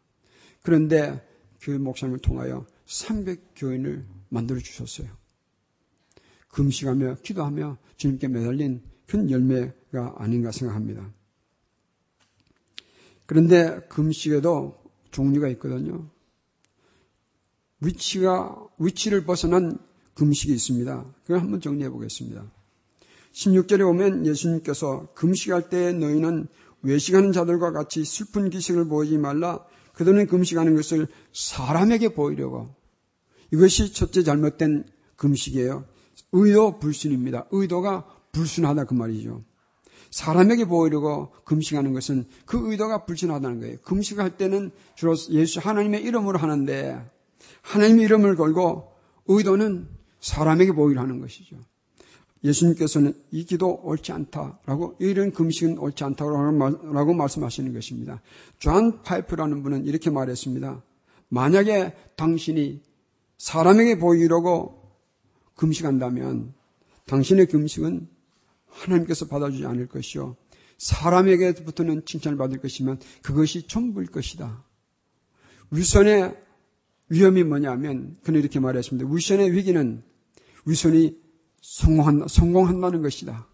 그런데 0.63 1.27
그 1.61 1.71
목사님을 1.71 2.21
통하여 2.21 2.65
300 2.87 3.55
교인을 3.57 4.07
만들어 4.29 4.61
주셨어요. 4.61 5.22
금식하며 6.53 7.17
기도하며 7.23 7.79
주님께 7.97 8.29
매달린 8.29 8.83
큰 9.07 9.31
열매가 9.31 10.15
아닌가 10.19 10.53
생각합니다. 10.53 11.13
그런데 13.27 13.81
금식에도 13.89 14.81
종류가 15.11 15.49
있거든요. 15.51 16.09
위치가, 17.81 18.57
위치를 18.79 19.25
벗어난 19.25 19.79
금식이 20.15 20.53
있습니다. 20.53 21.05
그걸 21.23 21.41
한번 21.41 21.61
정리해 21.61 21.91
보겠습니다. 21.91 22.45
16절에 23.33 23.81
보면 23.81 24.27
예수님께서 24.27 25.09
금식할 25.15 25.71
때 25.71 25.93
너희는 25.93 26.47
외식하는 26.83 27.33
자들과 27.33 27.73
같이 27.73 28.05
슬픈 28.05 28.51
기색을 28.51 28.87
보이지 28.89 29.17
말라. 29.19 29.65
그들은 29.95 30.27
금식하는 30.27 30.75
것을 30.77 31.07
사람에게 31.33 32.11
보이려고. 32.15 32.75
이것이 33.53 33.93
첫째 33.93 34.23
잘못된 34.23 34.85
금식이에요. 35.17 35.85
의도 36.33 36.79
불순입니다. 36.79 37.47
의도가 37.51 38.07
불순하다 38.33 38.85
그 38.85 38.95
말이죠. 38.95 39.43
사람에게 40.11 40.67
보이려고 40.67 41.33
금식하는 41.45 41.95
것은 41.95 42.27
그 42.45 42.71
의도가 42.71 43.07
불순하다는 43.07 43.61
거예요. 43.61 43.77
금식할 43.83 44.37
때는 44.37 44.71
주로 44.95 45.15
예수 45.31 45.61
하나님의 45.61 46.03
이름으로 46.03 46.39
하는데 46.39 47.03
하나님의 47.63 48.05
이름을 48.05 48.37
걸고 48.37 48.93
의도는 49.27 49.89
사람에게 50.21 50.73
보이려 50.73 51.01
하는 51.01 51.21
것이죠. 51.21 51.57
예수님께서는 52.45 53.15
이 53.31 53.45
기도 53.45 53.81
옳지 53.85 54.13
않다라고 54.13 54.97
이런 54.99 55.33
금식은 55.33 55.79
옳지 55.79 56.05
않다라고 56.05 57.15
말씀하시는 57.15 57.73
것입니다. 57.73 58.21
존 58.59 59.03
파이퍼라는 59.03 59.63
분은 59.63 59.85
이렇게 59.87 60.11
말했습니다. 60.11 60.83
만약에 61.29 61.95
당신이 62.17 62.83
사람에게 63.39 63.99
보이려고 63.99 64.82
금식한다면 65.57 66.55
당신의 67.07 67.47
금식은 67.47 68.09
하나님께서 68.67 69.27
받아주지 69.27 69.67
않을 69.67 69.87
것이요. 69.89 70.37
사람에게부터는 70.79 72.05
칭찬을 72.05 72.39
받을 72.39 72.59
것이면 72.59 72.99
그것이 73.23 73.67
전부일 73.67 74.09
것이다. 74.09 74.65
위선의 75.71 76.37
위험이 77.09 77.45
뭐냐면 77.45 78.17
그는 78.23 78.41
이렇게 78.41 78.59
말했습니다. 78.59 79.09
위선의 79.13 79.53
위기는 79.53 80.03
위선이 80.67 81.21
성공한, 81.61 82.27
성공한다는 82.29 83.03
것이다. 83.03 83.47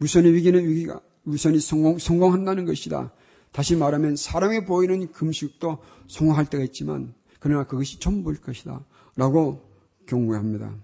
위선의 0.00 0.34
위기는 0.34 0.66
위기가 0.66 1.00
위선이 1.24 1.58
성공, 1.60 1.98
성공한다는 1.98 2.66
것이다. 2.66 3.12
다시 3.52 3.76
말하면 3.76 4.16
사람에 4.16 4.64
보이는 4.64 5.10
금식도 5.12 5.78
성공할 6.08 6.46
때가 6.50 6.64
있지만 6.64 7.14
그러나 7.40 7.64
그것이 7.64 7.98
전부일 7.98 8.40
것이다. 8.40 8.84
라고 9.16 9.73
경고합니다. 10.06 10.74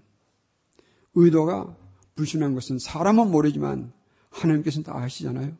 의도가 1.15 1.75
불순한 2.15 2.53
것은 2.53 2.79
사람은 2.79 3.31
모르지만 3.31 3.91
하나님께서는 4.29 4.83
다 4.83 4.95
아시잖아요. 4.97 5.55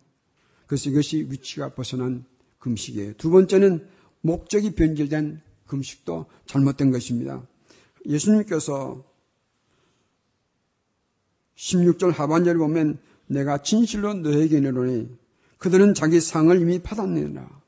그래서 0.67 0.89
이것이 0.89 1.27
위치가 1.29 1.73
벗어난 1.73 2.25
금식이에요. 2.59 3.13
두 3.13 3.29
번째는 3.29 3.87
목적이 4.21 4.75
변질된 4.75 5.41
금식도 5.67 6.27
잘못된 6.45 6.91
것입니다. 6.91 7.45
예수님께서 8.05 9.03
16절 11.55 12.13
하반절에 12.13 12.57
보면 12.57 12.99
내가 13.27 13.61
진실로 13.61 14.13
너에게 14.13 14.57
이르노니 14.57 15.09
그들은 15.57 15.93
자기 15.93 16.19
상을 16.19 16.59
이미 16.59 16.79
받았느니라. 16.79 17.61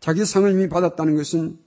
자기 0.00 0.24
상을 0.24 0.50
이미 0.50 0.68
받았다는 0.68 1.16
것은 1.16 1.58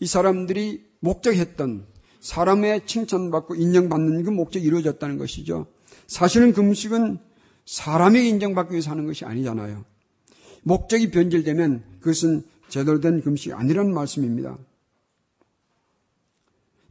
이 0.00 0.06
사람들이 0.06 0.84
목적했던 1.00 1.86
사람의 2.20 2.86
칭찬받고 2.86 3.54
인정받는 3.54 4.22
그 4.24 4.30
목적이 4.30 4.66
이루어졌다는 4.66 5.18
것이죠. 5.18 5.66
사실은 6.06 6.52
금식은 6.52 7.18
사람에게 7.64 8.28
인정받기 8.28 8.72
위해서 8.72 8.90
하는 8.90 9.06
것이 9.06 9.24
아니잖아요. 9.24 9.84
목적이 10.62 11.10
변질되면 11.10 11.82
그것은 12.00 12.44
제대로 12.68 13.00
된 13.00 13.22
금식이 13.22 13.52
아니라는 13.52 13.92
말씀입니다. 13.94 14.58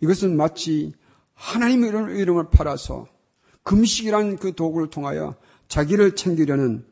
이것은 0.01 0.35
마치 0.35 0.93
하나님의 1.33 2.17
이름을 2.19 2.49
팔아서 2.49 3.07
금식이라는 3.63 4.37
그 4.37 4.55
도구를 4.55 4.89
통하여 4.89 5.35
자기를 5.67 6.15
챙기려는 6.15 6.85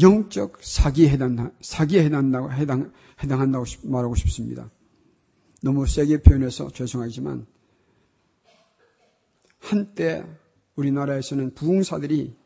영적 0.00 0.58
사기에 0.60 1.08
해당, 1.10 1.52
사기에 1.60 2.04
해당한다고, 2.04 2.52
해당, 2.52 2.92
해당한다고 3.22 3.64
말하고 3.84 4.14
싶습니다. 4.16 4.70
너무 5.64 5.86
세게 5.86 6.18
표현해서 6.18 6.70
죄송하지만 6.70 7.46
한때 9.60 10.22
우리나라에서는 10.76 11.54
부흥사들이 11.54 12.36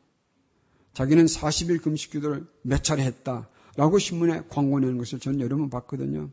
자기는 0.93 1.25
40일 1.25 1.83
금식 1.83 2.13
기도를 2.13 2.47
몇 2.63 2.85
차례 2.85 3.03
했다라고 3.03 3.99
신문에 3.99 4.43
광고 4.49 4.79
내는 4.79 4.99
것을 4.99 5.19
저는 5.19 5.41
여러 5.41 5.57
번 5.57 5.69
봤거든요. 5.69 6.31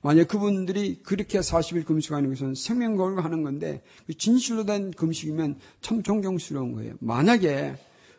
만약 0.00 0.28
그분들이 0.28 1.02
그렇게 1.02 1.40
40일 1.40 1.84
금식하는 1.84 2.28
것은 2.28 2.54
생명거를 2.54 3.24
하는 3.24 3.42
건데 3.42 3.82
그 4.06 4.14
진실로 4.14 4.64
된 4.64 4.92
금식이면 4.92 5.58
참 5.80 6.04
존경스러운 6.04 6.72
거예요. 6.72 6.94
만약에 7.00 7.74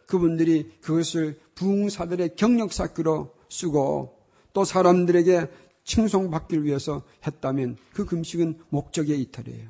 그분들이 0.08 0.74
그것을 0.82 1.40
부흥사들의 1.56 2.36
경력 2.36 2.74
쌓기로 2.74 3.34
쓰고 3.48 4.20
또 4.52 4.66
사람들에게 4.66 5.69
칭송받기를 5.84 6.66
위해서 6.66 7.04
했다면 7.26 7.78
그 7.94 8.06
금식은 8.06 8.60
목적의 8.70 9.22
이탈이에요. 9.22 9.70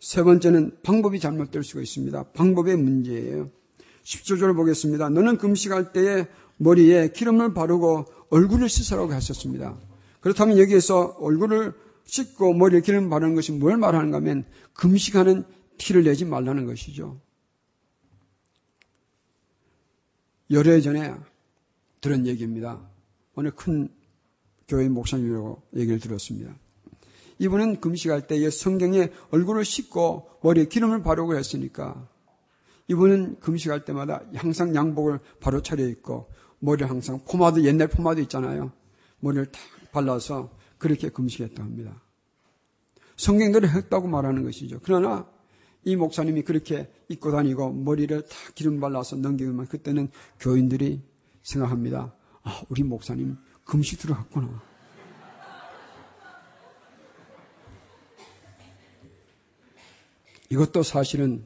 세 0.00 0.22
번째는 0.22 0.78
방법이 0.82 1.18
잘못될 1.18 1.64
수가 1.64 1.80
있습니다. 1.80 2.32
방법의 2.32 2.76
문제예요. 2.76 3.50
10조절을 4.02 4.54
보겠습니다. 4.54 5.08
너는 5.08 5.38
금식할 5.38 5.92
때에 5.92 6.26
머리에 6.58 7.08
기름을 7.08 7.54
바르고 7.54 8.04
얼굴을 8.30 8.68
씻으라고 8.68 9.12
하셨습니다. 9.12 9.78
그렇다면 10.20 10.58
여기에서 10.58 11.16
얼굴을 11.20 11.72
씻고 12.04 12.52
머리에 12.54 12.80
기름 12.80 13.08
바르는 13.08 13.34
것이 13.34 13.52
뭘 13.52 13.76
말하는가 13.76 14.18
하면 14.18 14.44
금식하는 14.74 15.44
티를 15.78 16.04
내지 16.04 16.24
말라는 16.24 16.66
것이죠. 16.66 17.20
열흘 20.50 20.82
전에 20.82 21.14
들은 22.00 22.26
얘기입니다. 22.26 22.86
어느 23.34 23.50
큰 23.50 23.88
교회 24.68 24.88
목사님이라고 24.88 25.62
얘기를 25.76 25.98
들었습니다. 25.98 26.54
이분은 27.38 27.80
금식할 27.80 28.26
때 28.26 28.48
성경에 28.50 29.10
얼굴을 29.30 29.64
씻고 29.64 30.30
머리에 30.42 30.66
기름을 30.66 31.02
바르고 31.02 31.36
했으니까 31.36 32.08
이분은 32.88 33.40
금식할 33.40 33.84
때마다 33.84 34.22
항상 34.34 34.74
양복을 34.74 35.18
바로 35.40 35.62
차려 35.62 35.86
입고 35.88 36.30
머리를 36.60 36.88
항상 36.88 37.20
포마드 37.24 37.64
옛날 37.64 37.88
포마드 37.88 38.20
있잖아요. 38.22 38.72
머리를 39.20 39.46
탁 39.46 39.60
발라서 39.92 40.50
그렇게 40.78 41.08
금식했다 41.08 41.62
합니다. 41.62 42.02
성경대로 43.16 43.68
했다고 43.68 44.08
말하는 44.08 44.44
것이죠. 44.44 44.80
그러나 44.82 45.28
이 45.84 45.96
목사님이 45.96 46.42
그렇게 46.42 46.90
입고 47.08 47.30
다니고 47.30 47.72
머리를 47.72 48.22
탁 48.22 48.54
기름 48.54 48.80
발라서 48.80 49.16
넘기면 49.16 49.66
그때는 49.66 50.08
교인들이 50.40 51.02
생각합니다. 51.42 52.14
아, 52.44 52.62
우리 52.68 52.82
목사님 52.82 53.36
금식 53.64 53.98
들어갔구나. 53.98 54.62
이것도 60.50 60.82
사실은 60.82 61.44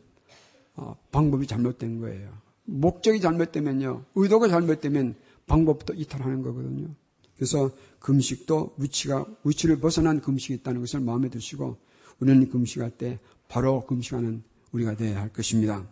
어, 0.74 0.96
방법이 1.10 1.46
잘못된 1.46 2.00
거예요. 2.00 2.30
목적이 2.64 3.20
잘못되면요. 3.20 4.04
의도가 4.14 4.48
잘못되면 4.48 5.14
방법부터 5.46 5.94
이탈하는 5.94 6.42
거거든요. 6.42 6.88
그래서 7.36 7.70
금식도 8.00 8.74
위치가, 8.76 9.24
위치를 9.44 9.78
벗어난 9.80 10.20
금식이 10.20 10.54
있다는 10.54 10.80
것을 10.80 11.00
마음에 11.00 11.30
드시고 11.30 11.78
우리는 12.20 12.48
금식할 12.50 12.90
때 12.90 13.18
바로 13.46 13.86
금식하는 13.86 14.42
우리가 14.72 14.96
되어야 14.96 15.20
할 15.20 15.32
것입니다. 15.32 15.86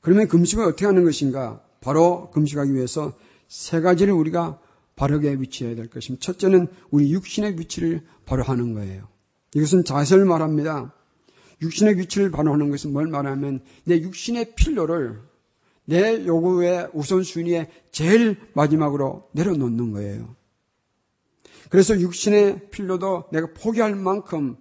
그러면 0.00 0.28
금식을 0.28 0.64
어떻게 0.64 0.86
하는 0.86 1.04
것인가? 1.04 1.62
바로 1.80 2.30
금식하기 2.30 2.74
위해서 2.74 3.14
세 3.50 3.80
가지를 3.80 4.14
우리가 4.14 4.60
바르게 4.94 5.34
위치해야 5.40 5.74
될 5.74 5.90
것입니다. 5.90 6.22
첫째는 6.24 6.68
우리 6.90 7.12
육신의 7.12 7.58
위치를 7.58 8.06
바로 8.24 8.44
하는 8.44 8.74
거예요. 8.74 9.08
이것은 9.54 9.84
자세를 9.84 10.24
말합니다. 10.24 10.94
육신의 11.60 11.98
위치를 11.98 12.30
바로 12.30 12.52
하는 12.52 12.70
것은 12.70 12.92
뭘 12.92 13.08
말하면 13.08 13.60
내 13.84 14.00
육신의 14.00 14.54
필요를 14.54 15.20
내 15.84 16.24
요구의 16.24 16.90
우선순위에 16.94 17.68
제일 17.90 18.38
마지막으로 18.54 19.28
내려놓는 19.32 19.92
거예요. 19.92 20.36
그래서 21.70 21.98
육신의 22.00 22.70
필요도 22.70 23.30
내가 23.32 23.48
포기할 23.52 23.96
만큼 23.96 24.56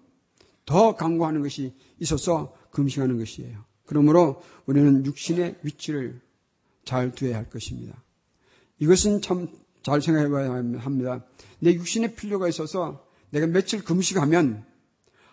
더 0.66 0.96
강구하는 0.96 1.44
것이 1.44 1.76
있어서 2.00 2.56
금식하는 2.72 3.20
것이에요. 3.20 3.64
그러므로 3.86 4.42
우리는 4.66 5.06
육신의 5.06 5.60
위치를 5.62 6.22
잘 6.86 7.12
두어야 7.12 7.38
할 7.38 7.50
것입니다. 7.50 8.04
이것은 8.80 9.22
참 9.22 9.48
잘 9.82 10.02
생각해 10.02 10.30
봐야 10.30 10.52
합니다. 10.52 11.26
내 11.60 11.74
육신의 11.74 12.16
필요가 12.16 12.48
있어서 12.48 13.06
내가 13.30 13.48
며칠 13.48 13.84
금식하면 13.84 14.66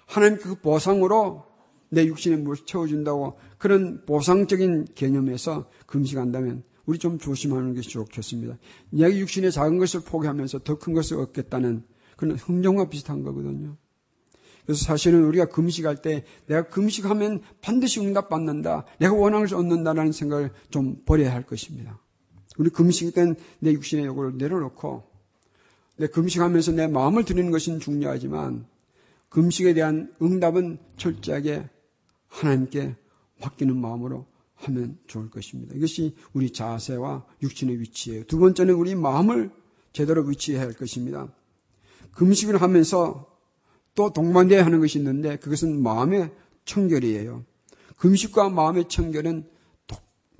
하나님 0.06 0.38
그 0.38 0.54
보상으로 0.60 1.44
내 1.88 2.06
육신에 2.06 2.36
물 2.36 2.56
채워준다고 2.64 3.38
그런 3.58 4.04
보상적인 4.06 4.88
개념에서 4.94 5.68
금식한다면 5.86 6.62
우리 6.84 6.98
좀 6.98 7.18
조심하는 7.18 7.74
것이 7.74 7.88
좋겠습니다. 7.88 8.58
내 8.90 9.18
육신의 9.18 9.50
작은 9.50 9.78
것을 9.78 10.00
포기하면서 10.00 10.60
더 10.60 10.78
큰 10.78 10.94
것을 10.94 11.18
얻겠다는 11.18 11.84
그런 12.16 12.36
흥정과 12.36 12.88
비슷한 12.88 13.22
거거든요. 13.22 13.76
그래서 14.64 14.84
사실은 14.84 15.24
우리가 15.24 15.46
금식할 15.46 16.02
때 16.02 16.24
내가 16.46 16.68
금식하면 16.68 17.42
반드시 17.60 18.00
응답받는다. 18.00 18.84
내가 18.98 19.14
원하는 19.14 19.44
것을 19.44 19.56
얻는다라는 19.56 20.12
생각을 20.12 20.52
좀 20.70 21.02
버려야 21.04 21.32
할 21.32 21.42
것입니다. 21.42 22.00
우리 22.58 22.70
금식 22.70 23.14
때는 23.14 23.36
내 23.58 23.72
육신의 23.72 24.06
요구를 24.06 24.36
내려놓고 24.36 25.04
내 25.96 26.06
금식하면서 26.06 26.72
내 26.72 26.86
마음을 26.86 27.24
드리는 27.24 27.50
것은 27.50 27.80
중요하지만 27.80 28.66
금식에 29.28 29.74
대한 29.74 30.12
응답은 30.20 30.78
철저하게 30.96 31.68
하나님께 32.28 32.96
맡기는 33.40 33.76
마음으로 33.76 34.26
하면 34.56 34.98
좋을 35.06 35.30
것입니다. 35.30 35.74
이것이 35.74 36.14
우리 36.32 36.52
자세와 36.52 37.24
육신의 37.42 37.80
위치예요. 37.80 38.24
두 38.24 38.38
번째는 38.38 38.74
우리 38.74 38.94
마음을 38.94 39.50
제대로 39.92 40.22
위치해야 40.22 40.62
할 40.62 40.72
것입니다. 40.72 41.28
금식을 42.12 42.60
하면서 42.60 43.26
또 43.94 44.12
동반돼야 44.12 44.64
하는 44.64 44.80
것이 44.80 44.98
있는데 44.98 45.36
그것은 45.36 45.82
마음의 45.82 46.30
청결이에요. 46.64 47.44
금식과 47.98 48.50
마음의 48.50 48.88
청결은 48.88 49.48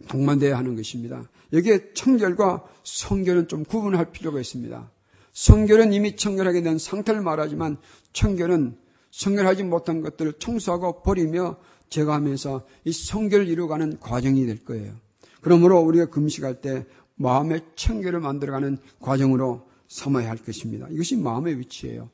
동반돼야 0.08 0.58
하는 0.58 0.76
것입니다. 0.76 1.28
여기에 1.52 1.92
청결과 1.94 2.64
성결은 2.82 3.48
좀 3.48 3.64
구분할 3.64 4.10
필요가 4.10 4.40
있습니다. 4.40 4.90
성결은 5.32 5.92
이미 5.92 6.16
청결하게 6.16 6.62
된 6.62 6.78
상태를 6.78 7.20
말하지만 7.20 7.76
청결은 8.12 8.78
청결하지 9.10 9.64
못한 9.64 10.00
것들을 10.00 10.34
청소하고 10.38 11.02
버리며 11.02 11.56
제거하면서 11.88 12.66
이 12.84 12.92
성결을 12.92 13.48
이루어가는 13.48 14.00
과정이 14.00 14.46
될 14.46 14.64
거예요. 14.64 14.94
그러므로 15.40 15.80
우리가 15.80 16.06
금식할 16.06 16.60
때 16.60 16.86
마음의 17.16 17.62
청결을 17.76 18.20
만들어가는 18.20 18.78
과정으로 19.00 19.66
삼아야 19.88 20.28
할 20.28 20.38
것입니다. 20.38 20.86
이것이 20.90 21.16
마음의 21.16 21.58
위치예요. 21.60 22.10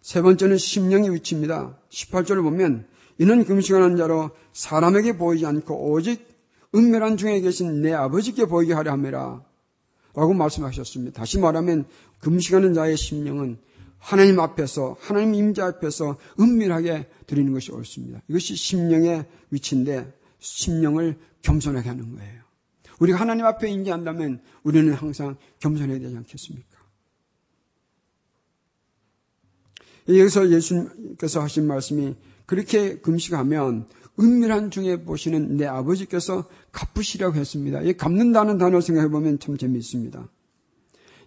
세 0.00 0.22
번째는 0.22 0.58
심령의 0.58 1.12
위치입니다. 1.14 1.76
18절을 1.90 2.42
보면 2.42 2.86
이는 3.18 3.44
금식하는 3.44 3.96
자로 3.96 4.30
사람에게 4.52 5.16
보이지 5.16 5.44
않고 5.44 5.90
오직 5.90 6.27
은밀한 6.74 7.16
중에 7.16 7.40
계신 7.40 7.80
내 7.80 7.92
아버지께 7.92 8.46
보이게 8.46 8.72
하려 8.72 8.92
함이라 8.92 9.42
라고 10.14 10.34
말씀하셨습니다. 10.34 11.18
다시 11.18 11.38
말하면 11.38 11.86
금식하는 12.20 12.74
자의 12.74 12.96
심령은 12.96 13.58
하나님 13.98 14.40
앞에서 14.40 14.96
하나님 15.00 15.34
임자 15.34 15.66
앞에서 15.66 16.16
은밀하게 16.38 17.08
드리는 17.26 17.52
것이 17.52 17.72
옳습니다. 17.72 18.22
이것이 18.28 18.54
심령의 18.54 19.26
위치인데 19.50 20.12
심령을 20.38 21.18
겸손하게 21.42 21.88
하는 21.88 22.16
거예요. 22.16 22.42
우리가 23.00 23.18
하나님 23.18 23.44
앞에 23.46 23.68
인지한다면 23.68 24.40
우리는 24.62 24.92
항상 24.92 25.36
겸손해야 25.60 25.98
되지 25.98 26.16
않겠습니까? 26.16 26.78
여기서 30.08 30.50
예수님께서 30.50 31.40
하신 31.42 31.66
말씀이 31.66 32.16
그렇게 32.46 32.98
금식하면 32.98 33.86
은밀한 34.20 34.70
중에 34.70 35.04
보시는 35.04 35.56
내 35.56 35.66
아버지께서 35.66 36.44
갚으시라고 36.72 37.36
했습니다. 37.36 37.80
이 37.82 37.96
갚는다는 37.96 38.58
단어 38.58 38.80
생각해 38.80 39.08
보면 39.08 39.38
참 39.38 39.56
재미있습니다. 39.56 40.28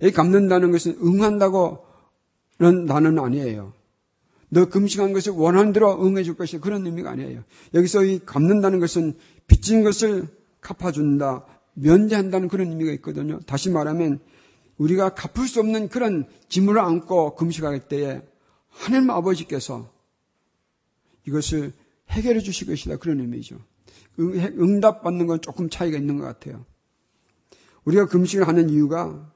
이 0.04 0.12
갚는다는 0.12 0.72
것은 0.72 0.98
응한다고는 1.02 2.86
단어는 2.88 3.20
아니에요. 3.20 3.74
너 4.50 4.66
금식한 4.66 5.14
것을 5.14 5.32
원하는 5.34 5.72
대로 5.72 6.06
응해 6.06 6.24
줄 6.24 6.36
것이 6.36 6.60
그런 6.60 6.86
의미가 6.86 7.12
아니에요. 7.12 7.44
여기서 7.74 8.04
이 8.04 8.20
갚는다는 8.26 8.80
것은 8.80 9.16
빚진 9.48 9.84
것을 9.84 10.28
갚아준다, 10.60 11.46
면제한다는 11.74 12.50
그런 12.50 12.68
의미가 12.70 12.92
있거든요. 12.94 13.40
다시 13.46 13.70
말하면 13.70 14.20
우리가 14.78 15.14
갚을 15.14 15.48
수 15.48 15.60
없는 15.60 15.88
그런 15.88 16.28
짐을 16.50 16.78
안고 16.80 17.36
금식할 17.36 17.88
때에 17.88 18.22
하나님 18.70 19.10
아버지께서 19.12 19.90
이것을 21.28 21.72
해결해 22.12 22.40
주실 22.40 22.68
것이다. 22.68 22.98
그런 22.98 23.20
의미죠. 23.20 23.58
응답 24.20 25.02
받는 25.02 25.28
건 25.28 25.42
조금 25.42 25.70
차이가 25.70 25.98
있는 25.98 26.18
것 26.18 26.26
같아요. 26.26 26.66
우리가 27.86 28.06
금식을 28.08 28.48
하는 28.48 28.70
이유가 28.70 29.34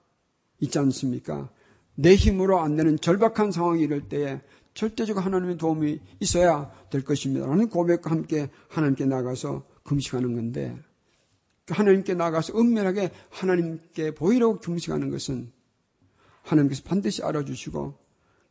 있지 0.59 0.77
않습니까? 0.79 1.49
내 1.95 2.15
힘으로 2.15 2.59
안 2.59 2.75
되는 2.75 2.97
절박한 2.99 3.51
상황이 3.51 3.81
이럴 3.81 4.07
때에 4.07 4.41
절대적으로 4.73 5.23
하나님의 5.25 5.57
도움이 5.57 6.01
있어야 6.19 6.71
될 6.89 7.03
것입니다. 7.03 7.47
라는 7.47 7.69
고백과 7.69 8.11
함께 8.11 8.49
하나님께 8.67 9.05
나가서 9.05 9.65
금식하는 9.83 10.35
건데 10.35 10.77
하나님께 11.67 12.13
나가서 12.13 12.59
은밀하게 12.59 13.11
하나님께 13.29 14.13
보이려고 14.13 14.59
금식하는 14.59 15.09
것은 15.09 15.51
하나님께서 16.43 16.83
반드시 16.83 17.23
알아주시고 17.23 17.97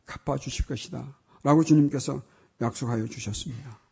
갚아주실 0.05 0.65
것이다. 0.65 1.17
라고 1.43 1.63
주님께서 1.63 2.23
약속하여 2.59 3.05
주셨습니다. 3.05 3.84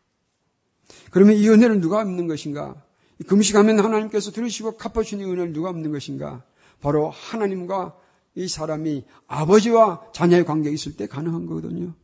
그러면 1.10 1.36
이 1.36 1.48
은혜를 1.48 1.80
누가 1.80 2.00
없는 2.00 2.26
것인가? 2.26 2.82
금식하면 3.26 3.78
하나님께서 3.80 4.30
들으시고 4.32 4.76
갚아주는 4.76 5.24
은혜를 5.24 5.52
누가 5.52 5.70
없는 5.70 5.92
것인가? 5.92 6.44
바로 6.80 7.10
하나님과 7.10 7.96
이 8.34 8.48
사람이 8.48 9.04
아버지와 9.26 10.10
자녀의 10.12 10.44
관계에 10.44 10.72
있을 10.72 10.96
때 10.96 11.06
가능한 11.06 11.46
거거든요. 11.46 11.94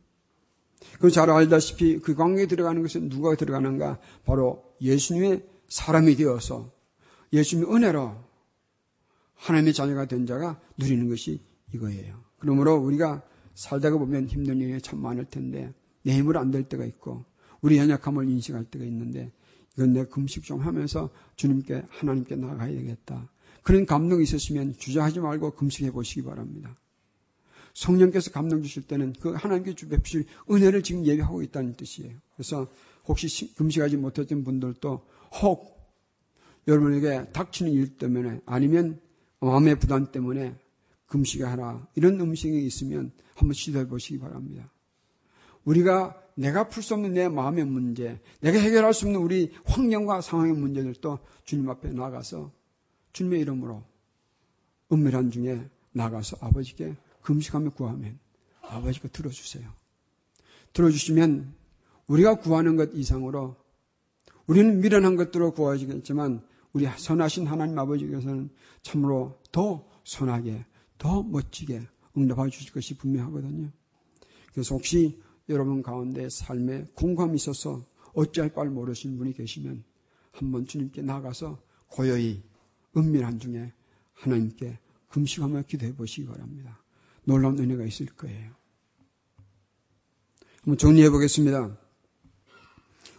그잘 1.01 1.31
알다시피 1.31 1.99
그 1.99 2.15
관계에 2.15 2.47
들어가는 2.47 2.81
것은 2.83 3.09
누가 3.09 3.35
들어가는가? 3.35 3.99
바로 4.25 4.65
예수님의 4.81 5.45
사람이 5.69 6.17
되어서 6.17 6.73
예수님의 7.33 7.75
은혜로 7.75 8.17
하나님의 9.35 9.73
자녀가 9.73 10.05
된 10.07 10.27
자가 10.27 10.61
누리는 10.79 11.09
것이 11.09 11.43
이거예요. 11.75 12.23
그러므로 12.39 12.77
우리가 12.77 13.23
살다가 13.55 13.99
보면 13.99 14.27
힘든 14.27 14.59
일이 14.61 14.81
참 14.81 15.01
많을 15.01 15.25
텐데 15.27 15.73
내 16.03 16.17
힘으로 16.17 16.39
안 16.41 16.51
될 16.51 16.65
때가 16.65 16.85
있고 16.85 17.25
우리 17.63 17.79
연약함을 17.79 18.29
인식할 18.29 18.65
때가 18.65 18.85
있는데 18.85 19.33
이건 19.77 19.93
내 19.93 20.05
금식 20.05 20.45
좀 20.45 20.61
하면서 20.61 21.11
주님께 21.37 21.85
하나님께 21.89 22.37
나가야 22.37 22.73
되겠다. 22.73 23.31
그런 23.63 23.87
감동이 23.87 24.23
있었으면 24.23 24.75
주저하지 24.77 25.21
말고 25.21 25.53
금식해 25.53 25.91
보시기 25.91 26.23
바랍니다. 26.23 26.77
성령께서 27.75 28.31
감동 28.31 28.63
주실 28.63 28.83
때는 28.83 29.13
그 29.21 29.33
하나님께 29.33 29.75
주 29.75 29.89
베푸실 29.89 30.25
은혜를 30.51 30.83
지금 30.83 31.07
예비하고 31.07 31.43
있다는 31.43 31.75
뜻이에요. 31.75 32.17
그래서 32.35 32.69
혹시 33.07 33.55
금식하지 33.55 33.97
못했던 33.97 34.45
분들도 34.45 35.07
혹 35.43 35.81
여러분에게 36.67 37.31
닥치는 37.33 37.73
일 37.73 37.97
때문에 37.97 38.41
아니면 38.47 39.01
마음의 39.41 39.79
부담 39.79 40.11
때문에 40.13 40.55
금식을 41.07 41.47
하라 41.47 41.87
이런 41.95 42.21
음식이 42.21 42.65
있으면 42.67 43.13
한번 43.35 43.55
시도해 43.55 43.89
보시기 43.89 44.19
바랍니다. 44.19 44.71
우리가 45.65 46.21
내가 46.41 46.69
풀 46.71 46.83
수 46.83 46.95
없는 46.95 47.13
내 47.13 47.29
마음의 47.29 47.67
문제, 47.67 48.19
내가 48.41 48.59
해결할 48.59 48.95
수 48.95 49.05
없는 49.05 49.21
우리 49.21 49.53
환경과 49.67 50.23
상황의 50.23 50.55
문제들도 50.55 51.19
주님 51.45 51.69
앞에 51.69 51.91
나가서 51.91 52.51
주님의 53.13 53.41
이름으로 53.41 53.83
은밀한 54.91 55.31
중에 55.31 55.69
나가서 55.93 56.39
아버지께 56.41 56.97
금식하며 57.21 57.71
구하면 57.71 58.19
아버지가 58.63 59.09
들어주세요. 59.09 59.71
들어주시면 60.73 61.53
우리가 62.07 62.37
구하는 62.37 62.77
것 62.77 62.91
이상으로 62.95 63.57
우리는 64.47 64.81
미련한 64.81 65.17
것들로 65.17 65.53
구하지겠지만 65.53 66.43
우리 66.73 66.87
선하신 66.87 67.49
하나님 67.49 67.79
아버지께서는 67.79 68.49
참으로 68.81 69.39
더 69.53 69.87
선하게, 70.05 70.65
더 70.97 71.23
멋지게 71.23 71.87
응답해 72.17 72.49
주실 72.49 72.73
것이 72.73 72.97
분명하거든요. 72.97 73.71
그래서 74.55 74.75
혹시 74.75 75.21
여러분 75.51 75.83
가운데 75.83 76.29
삶에 76.31 76.87
공감이 76.95 77.35
있어서 77.37 77.85
어찌할 78.15 78.53
바를 78.53 78.71
모르시는 78.71 79.19
분이 79.19 79.33
계시면 79.35 79.85
한번 80.33 80.65
주님께 80.65 81.03
나가서 81.03 81.61
고요히 81.89 82.43
은밀한 82.97 83.39
중에 83.41 83.73
하나님께 84.15 84.79
금식하며 85.09 85.63
기도해 85.63 85.95
보시기 85.95 86.27
바랍니다. 86.27 86.83
놀라운 87.25 87.59
은혜가 87.59 87.85
있을 87.85 88.07
거예요. 88.07 88.53
한번 90.63 90.79
정리해 90.79 91.11
보겠습니다. 91.11 91.77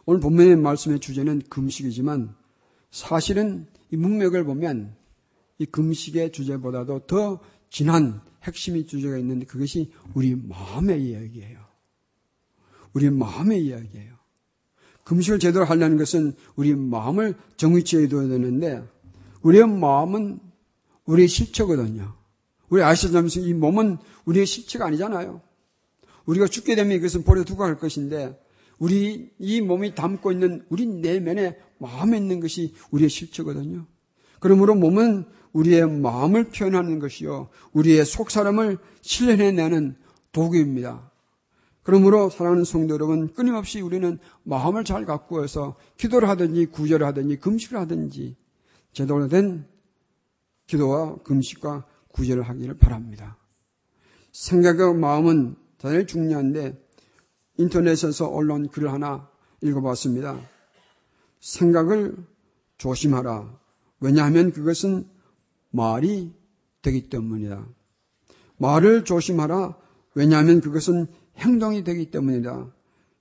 오늘 0.05 0.19
본문의 0.19 0.55
말씀의 0.55 0.99
주제는 0.99 1.43
금식이지만 1.49 2.35
사실은 2.91 3.67
이 3.91 3.97
문맥을 3.97 4.45
보면 4.45 4.95
이 5.57 5.65
금식의 5.65 6.31
주제보다도 6.31 7.07
더 7.07 7.41
진한 7.69 8.21
핵심의 8.43 8.85
주제가 8.85 9.17
있는데 9.19 9.45
그것이 9.45 9.91
우리 10.13 10.35
마음의 10.35 11.03
이야기예요. 11.03 11.70
우리 12.93 13.09
마음의 13.09 13.65
이야기예요. 13.65 14.11
금식을 15.03 15.39
제대로 15.39 15.65
하려는 15.65 15.97
것은 15.97 16.33
우리 16.55 16.75
마음을 16.75 17.35
정위치에 17.57 18.07
둬야 18.07 18.27
되는데 18.27 18.83
우리의 19.41 19.67
마음은 19.67 20.39
우리의 21.05 21.27
실체거든요. 21.27 22.13
우리 22.69 22.83
아시다면서 22.83 23.41
이 23.41 23.53
몸은 23.53 23.97
우리의 24.25 24.45
실체가 24.45 24.85
아니잖아요. 24.85 25.41
우리가 26.25 26.47
죽게 26.47 26.75
되면 26.75 26.95
이것은 26.95 27.23
버려두고 27.23 27.59
갈 27.59 27.77
것인데 27.77 28.39
우리 28.77 29.31
이 29.37 29.61
몸이 29.61 29.95
담고 29.95 30.31
있는 30.31 30.65
우리 30.69 30.85
내면에 30.85 31.57
마음에 31.77 32.17
있는 32.17 32.39
것이 32.39 32.73
우리의 32.91 33.09
실체거든요. 33.09 33.85
그러므로 34.39 34.75
몸은 34.75 35.25
우리의 35.53 35.89
마음을 35.89 36.45
표현하는 36.45 36.99
것이요. 36.99 37.49
우리의 37.73 38.05
속 38.05 38.31
사람을 38.31 38.77
실현해내는 39.01 39.97
도구입니다. 40.31 41.10
그러므로 41.83 42.29
사랑하는 42.29 42.63
성도 42.63 42.93
여러분, 42.93 43.33
끊임없이 43.33 43.81
우리는 43.81 44.19
마음을 44.43 44.83
잘 44.83 45.05
가꾸어서 45.05 45.75
기도를 45.97 46.29
하든지 46.29 46.67
구절을 46.67 47.05
하든지 47.07 47.37
금식을 47.37 47.77
하든지 47.79 48.35
제대로 48.93 49.27
된 49.27 49.65
기도와 50.67 51.17
금식과 51.23 51.85
구절을 52.09 52.43
하기를 52.43 52.77
바랍니다. 52.77 53.37
생각과 54.31 54.93
마음은 54.93 55.55
대단히 55.77 56.05
중요한데 56.05 56.79
인터넷에서 57.57 58.27
언론 58.27 58.69
글을 58.69 58.91
하나 58.91 59.29
읽어봤습니다. 59.61 60.39
생각을 61.39 62.15
조심하라. 62.77 63.59
왜냐하면 63.99 64.51
그것은 64.51 65.07
말이 65.71 66.33
되기 66.81 67.09
때문이다. 67.09 67.65
말을 68.57 69.03
조심하라. 69.03 69.77
왜냐하면 70.13 70.61
그것은 70.61 71.07
행동이 71.41 71.83
되기 71.83 72.11
때문이다. 72.11 72.71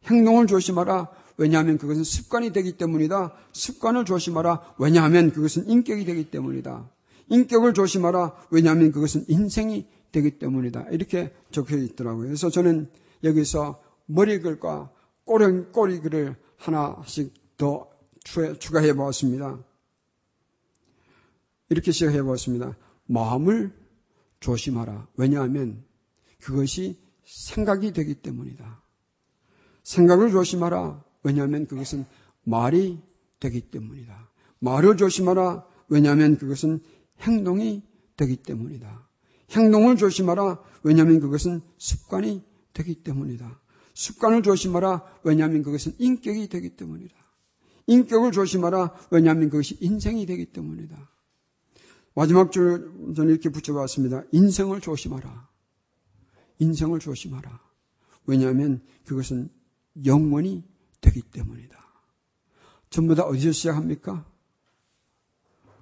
행동을 0.05 0.47
조심하라. 0.47 1.11
왜냐하면 1.37 1.79
그것은 1.79 2.05
습관이 2.05 2.53
되기 2.53 2.77
때문이다. 2.77 3.35
습관을 3.53 4.05
조심하라. 4.05 4.75
왜냐하면 4.79 5.31
그것은 5.33 5.69
인격이 5.69 6.05
되기 6.05 6.31
때문이다. 6.31 6.91
인격을 7.29 7.75
조심하라. 7.75 8.37
왜냐하면 8.51 8.93
그것은 8.93 9.25
인생이 9.29 9.87
되기 10.13 10.39
때문이다. 10.39 10.89
이렇게 10.91 11.33
적혀 11.51 11.77
있더라고요. 11.79 12.27
그래서 12.27 12.51
저는 12.51 12.91
여기서 13.25 13.83
머리글과 14.07 14.91
꼬리, 15.25 15.65
꼬리글을 15.73 16.37
하나씩 16.57 17.33
더 17.57 17.89
추가해 18.59 18.93
보았습니다. 18.93 19.59
이렇게 21.71 21.93
시작해 21.93 22.23
보았습니다. 22.23 22.77
마음을 23.07 23.73
조심하라. 24.41 25.09
왜냐하면 25.17 25.85
그것이 26.41 26.99
생각이 27.31 27.93
되기 27.93 28.15
때문이다. 28.15 28.83
생각을 29.85 30.31
조심하라. 30.31 31.05
왜냐하면 31.23 31.67
그것은 31.67 32.05
말이 32.45 33.01
되기 33.39 33.61
때문이다. 33.61 34.31
말을 34.59 34.97
조심하라. 34.97 35.65
왜냐하면 35.89 36.37
그것은 36.37 36.81
행동이 37.21 37.83
되기 38.17 38.37
때문이다. 38.37 39.09
행동을 39.53 39.97
조심하라. 39.97 40.61
왜냐하면 40.83 41.21
그것은 41.21 41.63
습관이 41.79 42.45
되기 42.73 43.03
때문이다. 43.03 43.61
습관을 43.95 44.43
조심하라. 44.43 45.05
왜냐하면 45.23 45.63
그것은 45.63 45.95
인격이 45.99 46.49
되기 46.49 46.71
때문이다. 46.71 47.15
인격을 47.87 48.33
조심하라. 48.33 48.95
왜냐하면 49.11 49.51
그것이 49.51 49.77
인생이 49.81 50.27
되기 50.27 50.47
때문이다. 50.47 51.11
마지막 52.15 52.53
줄 52.53 52.93
저는 53.15 53.31
이렇게 53.31 53.49
붙여봤습니다. 53.49 54.25
인생을 54.33 54.81
조심하라. 54.81 55.50
인생을 56.61 57.01
조심하라. 57.01 57.61
왜냐하면 58.27 58.81
그것은 59.05 59.51
영원히 60.05 60.63
되기 61.01 61.23
때문이다. 61.23 61.79
전부 62.91 63.15
다 63.15 63.25
어디서 63.25 63.53
시작합니까? 63.53 64.31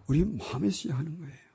우리 0.06 0.24
마음에 0.24 0.70
시작하는 0.70 1.18
거예요. 1.18 1.48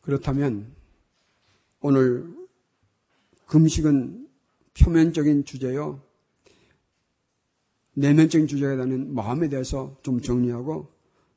그렇다면 0.00 0.74
오늘 1.80 2.32
금식은 3.46 4.28
표면적인 4.78 5.44
주제요. 5.44 6.02
내면적인 7.94 8.46
주제에 8.46 8.76
대한 8.76 9.14
마음에 9.14 9.48
대해서 9.48 9.98
좀 10.02 10.20
정리하고 10.20 10.92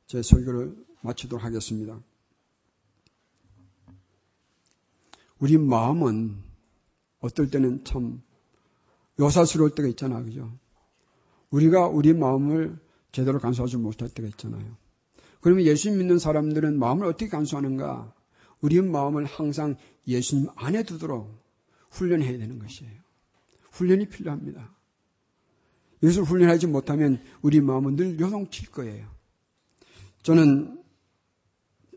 제 0.06 0.22
설교를 0.22 0.76
마치도록 1.02 1.44
하겠습니다. 1.44 2.00
우리 5.40 5.58
마음은 5.58 6.36
어떨 7.20 7.50
때는 7.50 7.84
참 7.84 8.22
요사스러울 9.18 9.74
때가 9.74 9.88
있잖아, 9.88 10.22
그죠? 10.22 10.50
우리가 11.50 11.88
우리 11.88 12.12
마음을 12.12 12.78
제대로 13.12 13.38
간수하지 13.38 13.76
못할 13.78 14.08
때가 14.08 14.28
있잖아요. 14.28 14.76
그러면 15.40 15.64
예수 15.64 15.90
믿는 15.90 16.18
사람들은 16.18 16.78
마음을 16.78 17.06
어떻게 17.06 17.28
간수하는가? 17.28 18.14
우리 18.60 18.80
마음을 18.80 19.24
항상 19.24 19.76
예수님 20.06 20.48
안에 20.54 20.82
두도록 20.82 21.34
훈련해야 21.90 22.38
되는 22.38 22.58
것이에요. 22.58 22.92
훈련이 23.72 24.08
필요합니다. 24.08 24.70
이것을 26.02 26.22
훈련하지 26.22 26.66
못하면 26.66 27.22
우리 27.42 27.60
마음은 27.60 27.96
늘 27.96 28.20
요동칠 28.20 28.70
거예요. 28.70 29.06
저는 30.22 30.79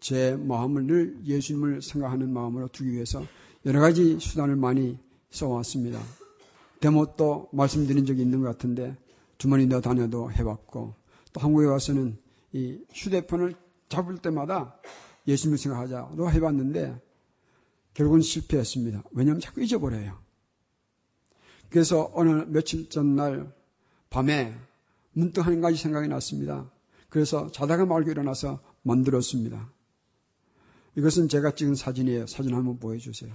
제 0.04 0.36
마음을 0.36 0.86
늘 0.86 1.18
예수님을 1.24 1.82
생각하는 1.82 2.30
마음으로 2.34 2.68
두기 2.68 2.92
위해서 2.92 3.26
여러 3.66 3.80
가지 3.80 4.20
수단을 4.20 4.58
많이 4.58 5.00
써왔습니다. 5.30 6.02
데모또 6.82 7.48
말씀드린 7.54 8.06
적이 8.06 8.24
있는 8.24 8.42
것 8.42 8.48
같은데 8.48 8.98
주머니 9.38 9.66
넣어 9.66 9.80
다녀도 9.80 10.30
해봤고 10.30 10.94
또 11.32 11.40
한국에 11.40 11.68
와서는 11.68 12.18
이 12.52 12.80
휴대폰을 12.94 13.56
잡을 13.88 14.18
때마다 14.18 14.76
예수님을 15.26 15.58
생각하자도 15.58 16.32
해봤는데 16.32 17.02
결국은 17.94 18.20
실패했습니다. 18.20 19.04
왜냐하면 19.12 19.40
자꾸 19.40 19.64
잊어버려요. 19.64 20.20
그래서 21.70 22.12
오늘 22.14 22.46
며칠 22.48 22.90
전날 22.90 23.54
밤에 24.10 24.54
문득 25.14 25.48
한 25.48 25.62
가지 25.62 25.78
생각이 25.78 26.10
났습니다. 26.10 26.70
그래서 27.08 27.50
자다가 27.52 27.86
말고 27.86 28.12
일어나서 28.12 28.60
만들었습니다. 28.82 29.72
이것은 30.96 31.28
제가 31.28 31.56
찍은 31.56 31.76
사진이에요. 31.76 32.28
사진 32.28 32.54
한번 32.54 32.78
보여주세요. 32.80 33.34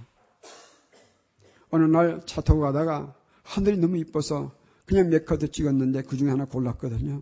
어느 1.71 1.83
날 1.83 2.21
차 2.25 2.41
타고 2.41 2.61
가다가 2.61 3.15
하늘이 3.43 3.77
너무 3.77 3.97
이뻐서 3.97 4.55
그냥 4.85 5.09
몇 5.09 5.25
카드 5.25 5.51
찍었는데 5.51 6.03
그 6.03 6.17
중에 6.17 6.29
하나 6.29 6.45
골랐거든요. 6.45 7.21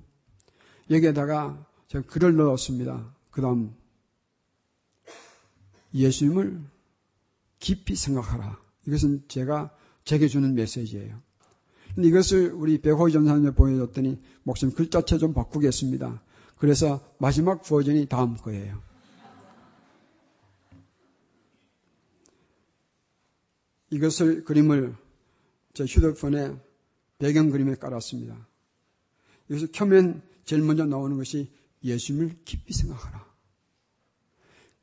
여기에다가 0.89 1.65
제가 1.87 2.05
글을 2.07 2.35
넣었습니다. 2.35 3.13
그 3.31 3.41
다음, 3.41 3.75
예수님을 5.93 6.61
깊이 7.59 7.95
생각하라. 7.95 8.57
이것은 8.85 9.23
제가 9.27 9.75
제게 10.05 10.27
주는 10.27 10.53
메시지예요. 10.53 11.21
근데 11.95 12.09
이것을 12.09 12.51
우리 12.53 12.79
백호희 12.79 13.11
전사님에 13.11 13.51
보여줬더니 13.51 14.21
목사님 14.43 14.75
글자체 14.75 15.17
좀 15.17 15.33
바꾸겠습니다. 15.33 16.21
그래서 16.57 17.01
마지막 17.17 17.63
버전이 17.63 18.05
다음 18.07 18.37
거예요. 18.37 18.81
이것을 23.89 24.43
그림을 24.43 24.95
제 25.73 25.85
휴대폰에 25.85 26.55
배경 27.19 27.49
그림에 27.49 27.75
깔았습니다. 27.75 28.47
여기서 29.49 29.67
켜면 29.71 30.21
제일 30.45 30.61
먼저 30.61 30.85
나오는 30.85 31.17
것이 31.17 31.51
예수님을 31.83 32.37
깊이 32.45 32.73
생각하라. 32.73 33.25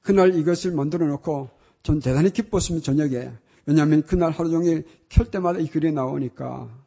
그날 0.01 0.35
이것을 0.35 0.73
만들어 0.73 1.07
놓고 1.07 1.51
전 1.83 2.01
대단히 2.01 2.31
기뻤습니다, 2.31 2.85
저녁에. 2.85 3.33
왜냐하면 3.67 4.03
그날 4.03 4.31
하루 4.31 4.51
종일 4.51 4.85
켤 5.09 5.31
때마다 5.31 5.59
이 5.59 5.67
글이 5.67 5.93
나오니까 5.93 6.85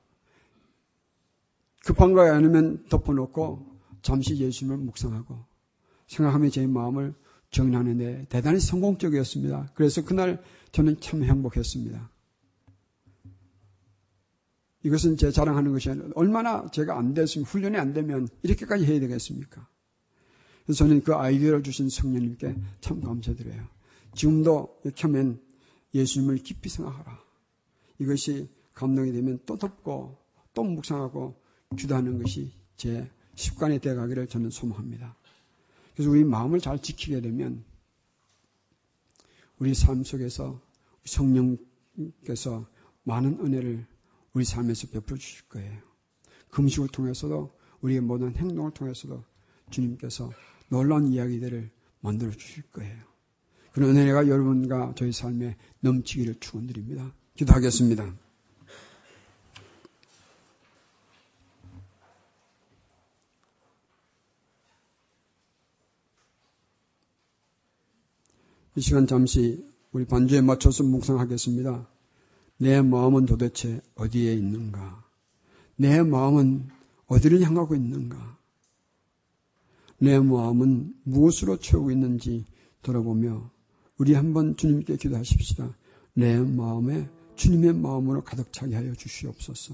급한 1.83 2.13
거에 2.13 2.29
아니면 2.29 2.85
덮어놓고 2.89 3.65
잠시 4.01 4.37
예수님을 4.37 4.77
묵상하고 4.77 5.39
생각하며 6.07 6.49
제 6.49 6.67
마음을 6.67 7.13
정리하는데 7.51 8.27
대단히 8.29 8.59
성공적이었습니다. 8.59 9.71
그래서 9.73 10.03
그날 10.03 10.41
저는 10.71 10.99
참 10.99 11.23
행복했습니다. 11.23 12.11
이것은 14.83 15.17
제 15.17 15.31
자랑하는 15.31 15.73
것이 15.73 15.89
아니라 15.89 16.07
얼마나 16.15 16.69
제가 16.71 16.97
안 16.97 17.13
됐으면 17.13 17.45
훈련이 17.45 17.77
안 17.77 17.93
되면 17.93 18.27
이렇게까지 18.43 18.85
해야 18.85 18.99
되겠습니까? 18.99 19.67
그래서 20.65 20.77
저는 20.79 21.01
그 21.01 21.13
아이디어를 21.13 21.63
주신 21.63 21.89
성령님께 21.89 22.55
참 22.79 23.01
감사드려요. 23.01 23.67
지금도 24.15 24.79
이렇게 24.83 25.01
하면 25.03 25.41
예수님을 25.93 26.37
깊이 26.37 26.69
생각하라. 26.69 27.19
이것이 27.99 28.49
감동이 28.73 29.11
되면 29.11 29.39
또 29.45 29.57
덮고 29.57 30.17
또 30.53 30.63
묵상하고 30.63 31.41
기도하는 31.77 32.21
것이 32.21 32.51
제 32.77 33.09
습관이 33.35 33.79
되어가기를 33.79 34.27
저는 34.27 34.49
소망합니다. 34.49 35.16
그래서 35.97 36.11
우리 36.11 36.23
마음을 36.23 36.61
잘 36.61 36.79
지키게 36.79 37.21
되면 37.21 37.65
우리 39.57 39.73
삶 39.73 40.03
속에서 40.03 40.61
성령께서 41.05 42.67
많은 43.01 43.39
은혜를 43.39 43.83
우리 44.33 44.45
삶에서 44.45 44.89
베풀어 44.89 45.17
주실 45.17 45.47
거예요. 45.49 45.81
금식을 46.51 46.89
통해서도 46.89 47.51
우리의 47.81 48.01
모든 48.01 48.35
행동을 48.35 48.69
통해서도 48.75 49.23
주님께서 49.71 50.31
놀라운 50.69 51.11
이야기들을 51.11 51.71
만들어 52.01 52.29
주실 52.29 52.61
거예요. 52.71 52.95
그런 53.71 53.97
은혜가 53.97 54.27
여러분과 54.27 54.93
저희 54.95 55.11
삶에 55.11 55.57
넘치기를 55.79 56.35
축원드립니다. 56.39 57.11
기도하겠습니다. 57.33 58.26
이 68.77 68.79
시간 68.79 69.07
잠시 69.07 69.65
우리 69.91 70.05
반주에 70.05 70.41
맞춰서 70.41 70.83
묵상하겠습니다. 70.83 71.87
내 72.57 72.79
마음은 72.79 73.25
도대체 73.25 73.81
어디에 73.95 74.35
있는가? 74.35 75.03
내 75.77 76.03
마음은 76.03 76.69
어디를 77.07 77.41
향하고 77.41 77.73
있는가? 77.73 78.37
내 79.97 80.19
마음은 80.19 80.93
무엇으로 81.05 81.57
채우고 81.57 81.89
있는지 81.89 82.45
돌아보며 82.83 83.49
우리 83.97 84.13
한번 84.13 84.55
주님께 84.55 84.97
기도하십시다. 84.97 85.75
내 86.13 86.37
마음에 86.37 87.09
주님의 87.35 87.73
마음으로 87.73 88.23
가득 88.23 88.53
차게 88.53 88.75
하여 88.75 88.93
주시옵소서. 88.93 89.73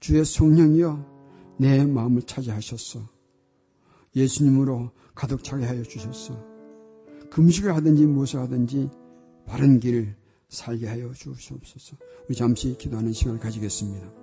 주의 0.00 0.24
성령이여 0.24 1.54
내 1.58 1.84
마음을 1.84 2.22
차지하셨어. 2.22 3.08
예수님으로 4.16 4.90
가득 5.14 5.44
차게 5.44 5.64
하여 5.64 5.84
주셨어. 5.84 6.51
금식을 7.32 7.74
하든지 7.74 8.06
무엇을 8.06 8.40
하든지 8.40 8.90
바른 9.46 9.80
길을 9.80 10.14
살게 10.48 10.86
하여 10.86 11.12
주시옵소서. 11.14 11.96
우리 12.28 12.36
잠시 12.36 12.76
기도하는 12.76 13.12
시간을 13.12 13.40
가지겠습니다. 13.40 14.21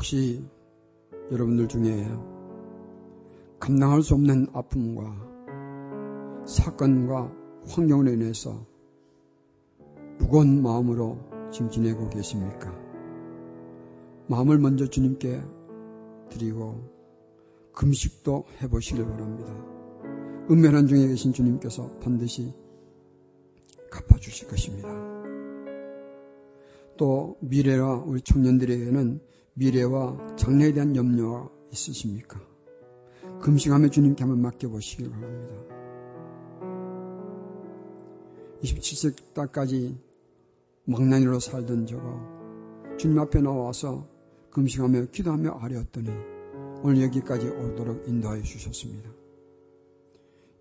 혹시 0.00 0.42
여러분들 1.30 1.68
중에 1.68 2.06
감당할 3.58 4.00
수 4.00 4.14
없는 4.14 4.46
아픔과 4.54 6.42
사건과 6.46 7.30
환경으로 7.68 8.10
인해서 8.10 8.64
무거운 10.18 10.62
마음으로 10.62 11.18
지금 11.52 11.68
지내고 11.68 12.08
계십니까? 12.08 12.74
마음을 14.26 14.56
먼저 14.58 14.86
주님께 14.86 15.42
드리고 16.30 16.82
금식도 17.74 18.46
해보시길 18.62 19.04
바랍니다. 19.04 19.52
은면한 20.50 20.86
중에 20.86 21.08
계신 21.08 21.34
주님께서 21.34 21.98
반드시 21.98 22.54
갚아주실 23.90 24.48
것입니다. 24.48 24.88
또 26.96 27.36
미래와 27.40 28.04
우리 28.06 28.22
청년들에게는 28.22 29.28
미래와 29.54 30.36
장래에 30.36 30.72
대한 30.72 30.94
염려가 30.94 31.50
있으십니까? 31.72 32.40
금식하며 33.40 33.88
주님께 33.88 34.22
한번 34.22 34.42
맡겨보시길 34.42 35.10
바랍니다. 35.10 35.54
27세 38.62 39.34
때까지 39.34 39.98
망나니로 40.84 41.40
살던 41.40 41.86
저거 41.86 42.20
주님 42.98 43.18
앞에 43.18 43.40
나와서 43.40 44.06
금식하며 44.50 45.06
기도하며 45.06 45.58
아뢰었더니 45.60 46.10
오늘 46.82 47.02
여기까지 47.02 47.48
오도록 47.48 48.06
인도하여 48.08 48.42
주셨습니다. 48.42 49.10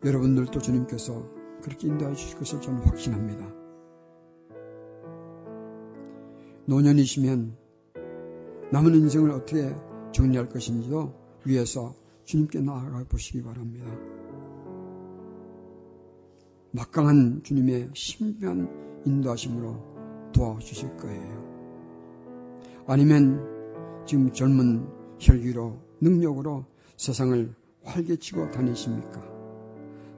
여러분들도 0.03 0.59
주님께서 0.59 1.27
그렇게 1.61 1.87
인도하여 1.87 2.15
주실 2.15 2.37
것을 2.37 2.61
저는 2.61 2.79
확신합니다. 2.83 3.53
노년이시면 6.65 7.57
남은 8.71 8.93
인생을 8.95 9.31
어떻게 9.31 9.75
정리할 10.11 10.47
것인지도 10.47 11.13
위해서 11.45 11.95
주님께 12.25 12.59
나아가 12.61 13.03
보시기 13.05 13.41
바랍니다. 13.41 13.85
막강한 16.71 17.41
주님의 17.43 17.89
신비한 17.95 19.01
인도하심으로 19.05 20.31
도와주실 20.33 20.97
거예요. 20.97 21.49
아니면 22.85 23.43
지금 24.05 24.31
젊은 24.31 24.87
혈기로 25.19 25.79
능력으로 26.01 26.65
세상을 26.97 27.55
활개치고 27.83 28.51
다니십니까? 28.51 29.23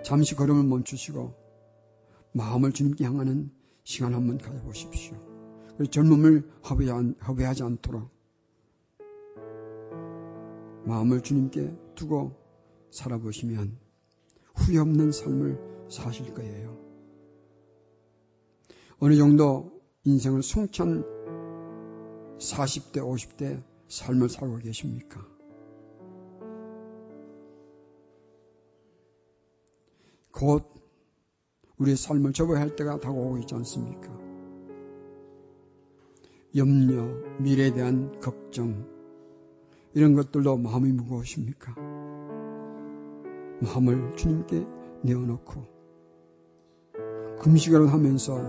잠시 0.04 0.36
걸음을 0.36 0.64
멈추시고 0.64 1.34
마음을 2.34 2.74
주님께 2.74 3.06
향하는 3.06 3.50
시간 3.84 4.14
한번 4.14 4.38
가져보십시오. 4.38 5.16
젊음을 5.90 6.50
허비하지 6.70 7.64
않도록 7.64 8.21
마음을 10.86 11.22
주님께 11.22 11.74
두고 11.96 12.36
살아보시면 12.90 13.78
후회 14.56 14.80
없는 14.80 15.12
삶을 15.12 15.88
사실 15.90 16.34
거예요. 16.34 16.78
어느 19.00 19.16
정도 19.16 19.82
인생을 20.04 20.44
송찬 20.44 21.04
40대, 22.38 22.98
50대 22.98 23.64
삶을 23.88 24.30
살고 24.30 24.58
계십니까? 24.58 25.26
곧 30.32 30.64
우리의 31.78 31.98
삶을 31.98 32.34
접어야 32.34 32.60
할 32.60 32.76
때가 32.76 33.00
다가오고 33.00 33.38
있지 33.40 33.54
않습니까? 33.56 34.10
염려, 36.56 37.06
미래에 37.40 37.72
대한 37.74 38.20
걱정, 38.20 38.91
이런 39.94 40.14
것들도 40.14 40.58
마음이 40.58 40.92
무거우십니까? 40.94 41.76
마음을 43.62 44.16
주님께 44.16 44.66
내어놓고 45.04 45.66
금식을 47.40 47.92
하면서 47.92 48.40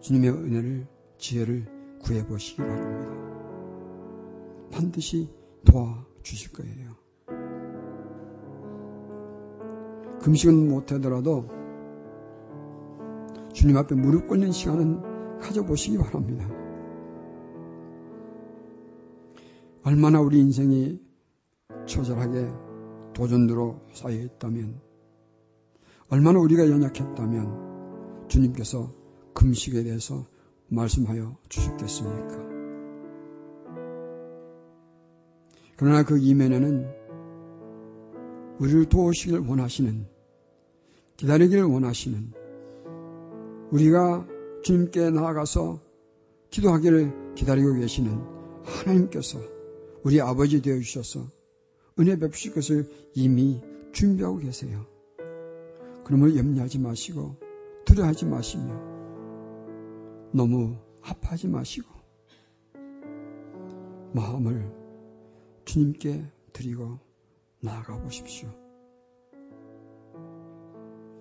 주님의 0.00 0.30
은혜를, 0.30 0.86
지혜를 1.18 1.66
구해보시기 2.02 2.62
바랍니다. 2.62 3.10
반드시 4.70 5.28
도와주실 5.64 6.52
거예요. 6.52 6.94
금식은 10.20 10.68
못하더라도 10.68 11.48
주님 13.52 13.76
앞에 13.78 13.94
무릎 13.94 14.28
꿇는 14.28 14.52
시간은 14.52 15.38
가져보시기 15.40 15.98
바랍니다. 15.98 16.65
얼마나 19.86 20.20
우리 20.20 20.40
인생이 20.40 21.00
처절하게 21.86 22.50
도전으로 23.14 23.80
쌓여 23.92 24.16
있다면, 24.16 24.80
얼마나 26.08 26.40
우리가 26.40 26.68
연약했다면 26.68 28.26
주님께서 28.26 28.92
금식에 29.32 29.84
대해서 29.84 30.26
말씀하여 30.66 31.36
주셨겠습니까? 31.48 32.36
그러나 35.76 36.02
그 36.02 36.18
이면에는 36.18 36.88
우리를 38.58 38.86
도우시길 38.86 39.38
원하시는, 39.38 40.04
기다리기를 41.16 41.62
원하시는, 41.62 42.32
우리가 43.70 44.26
주님께 44.64 45.10
나아가서 45.10 45.80
기도하기를 46.50 47.34
기다리고 47.36 47.74
계시는 47.74 48.20
하나님께서 48.64 49.55
우리 50.06 50.20
아버지 50.20 50.62
되어 50.62 50.78
주셔서 50.78 51.28
은혜 51.98 52.16
베푸실 52.16 52.54
것을 52.54 52.88
이미 53.16 53.60
준비하고 53.92 54.36
계세요. 54.36 54.86
그러면 56.04 56.36
염려하지 56.36 56.78
마시고 56.78 57.34
두려워하지 57.84 58.26
마시며 58.26 58.72
너무 60.32 60.76
아파하지 61.02 61.48
마시고 61.48 61.88
마음을 64.14 64.72
주님께 65.64 66.24
드리고 66.52 67.00
나아가 67.58 68.00
보십시오. 68.00 68.48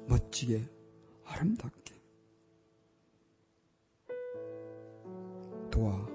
멋지게 0.07 0.63
아름답게 1.23 1.95
도와 5.71 6.07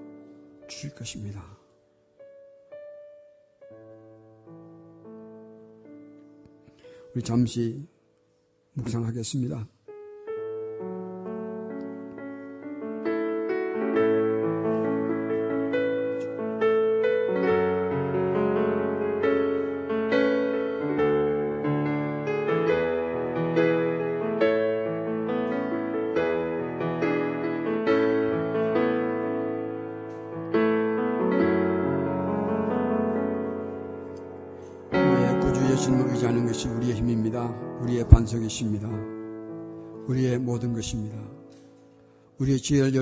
주실 0.68 0.94
것입니다. 0.94 1.59
우리 7.14 7.22
잠시 7.24 7.88
묵상하겠습니다. 8.74 9.66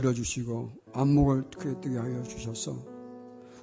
열어주시고 0.08 0.70
안목을 0.92 1.50
뜨게 1.50 1.96
하여 1.96 2.22
주셔서 2.22 2.76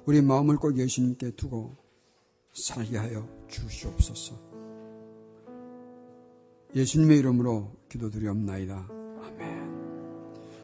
우리 0.04 0.22
마음을 0.22 0.56
꼭 0.56 0.78
예수님께 0.78 1.32
두고 1.32 1.76
살게 2.52 2.96
하여 2.96 3.28
주시옵소서. 3.48 4.34
예수님의 6.74 7.18
이름으로 7.18 7.72
기도드리옵나이다. 7.88 8.95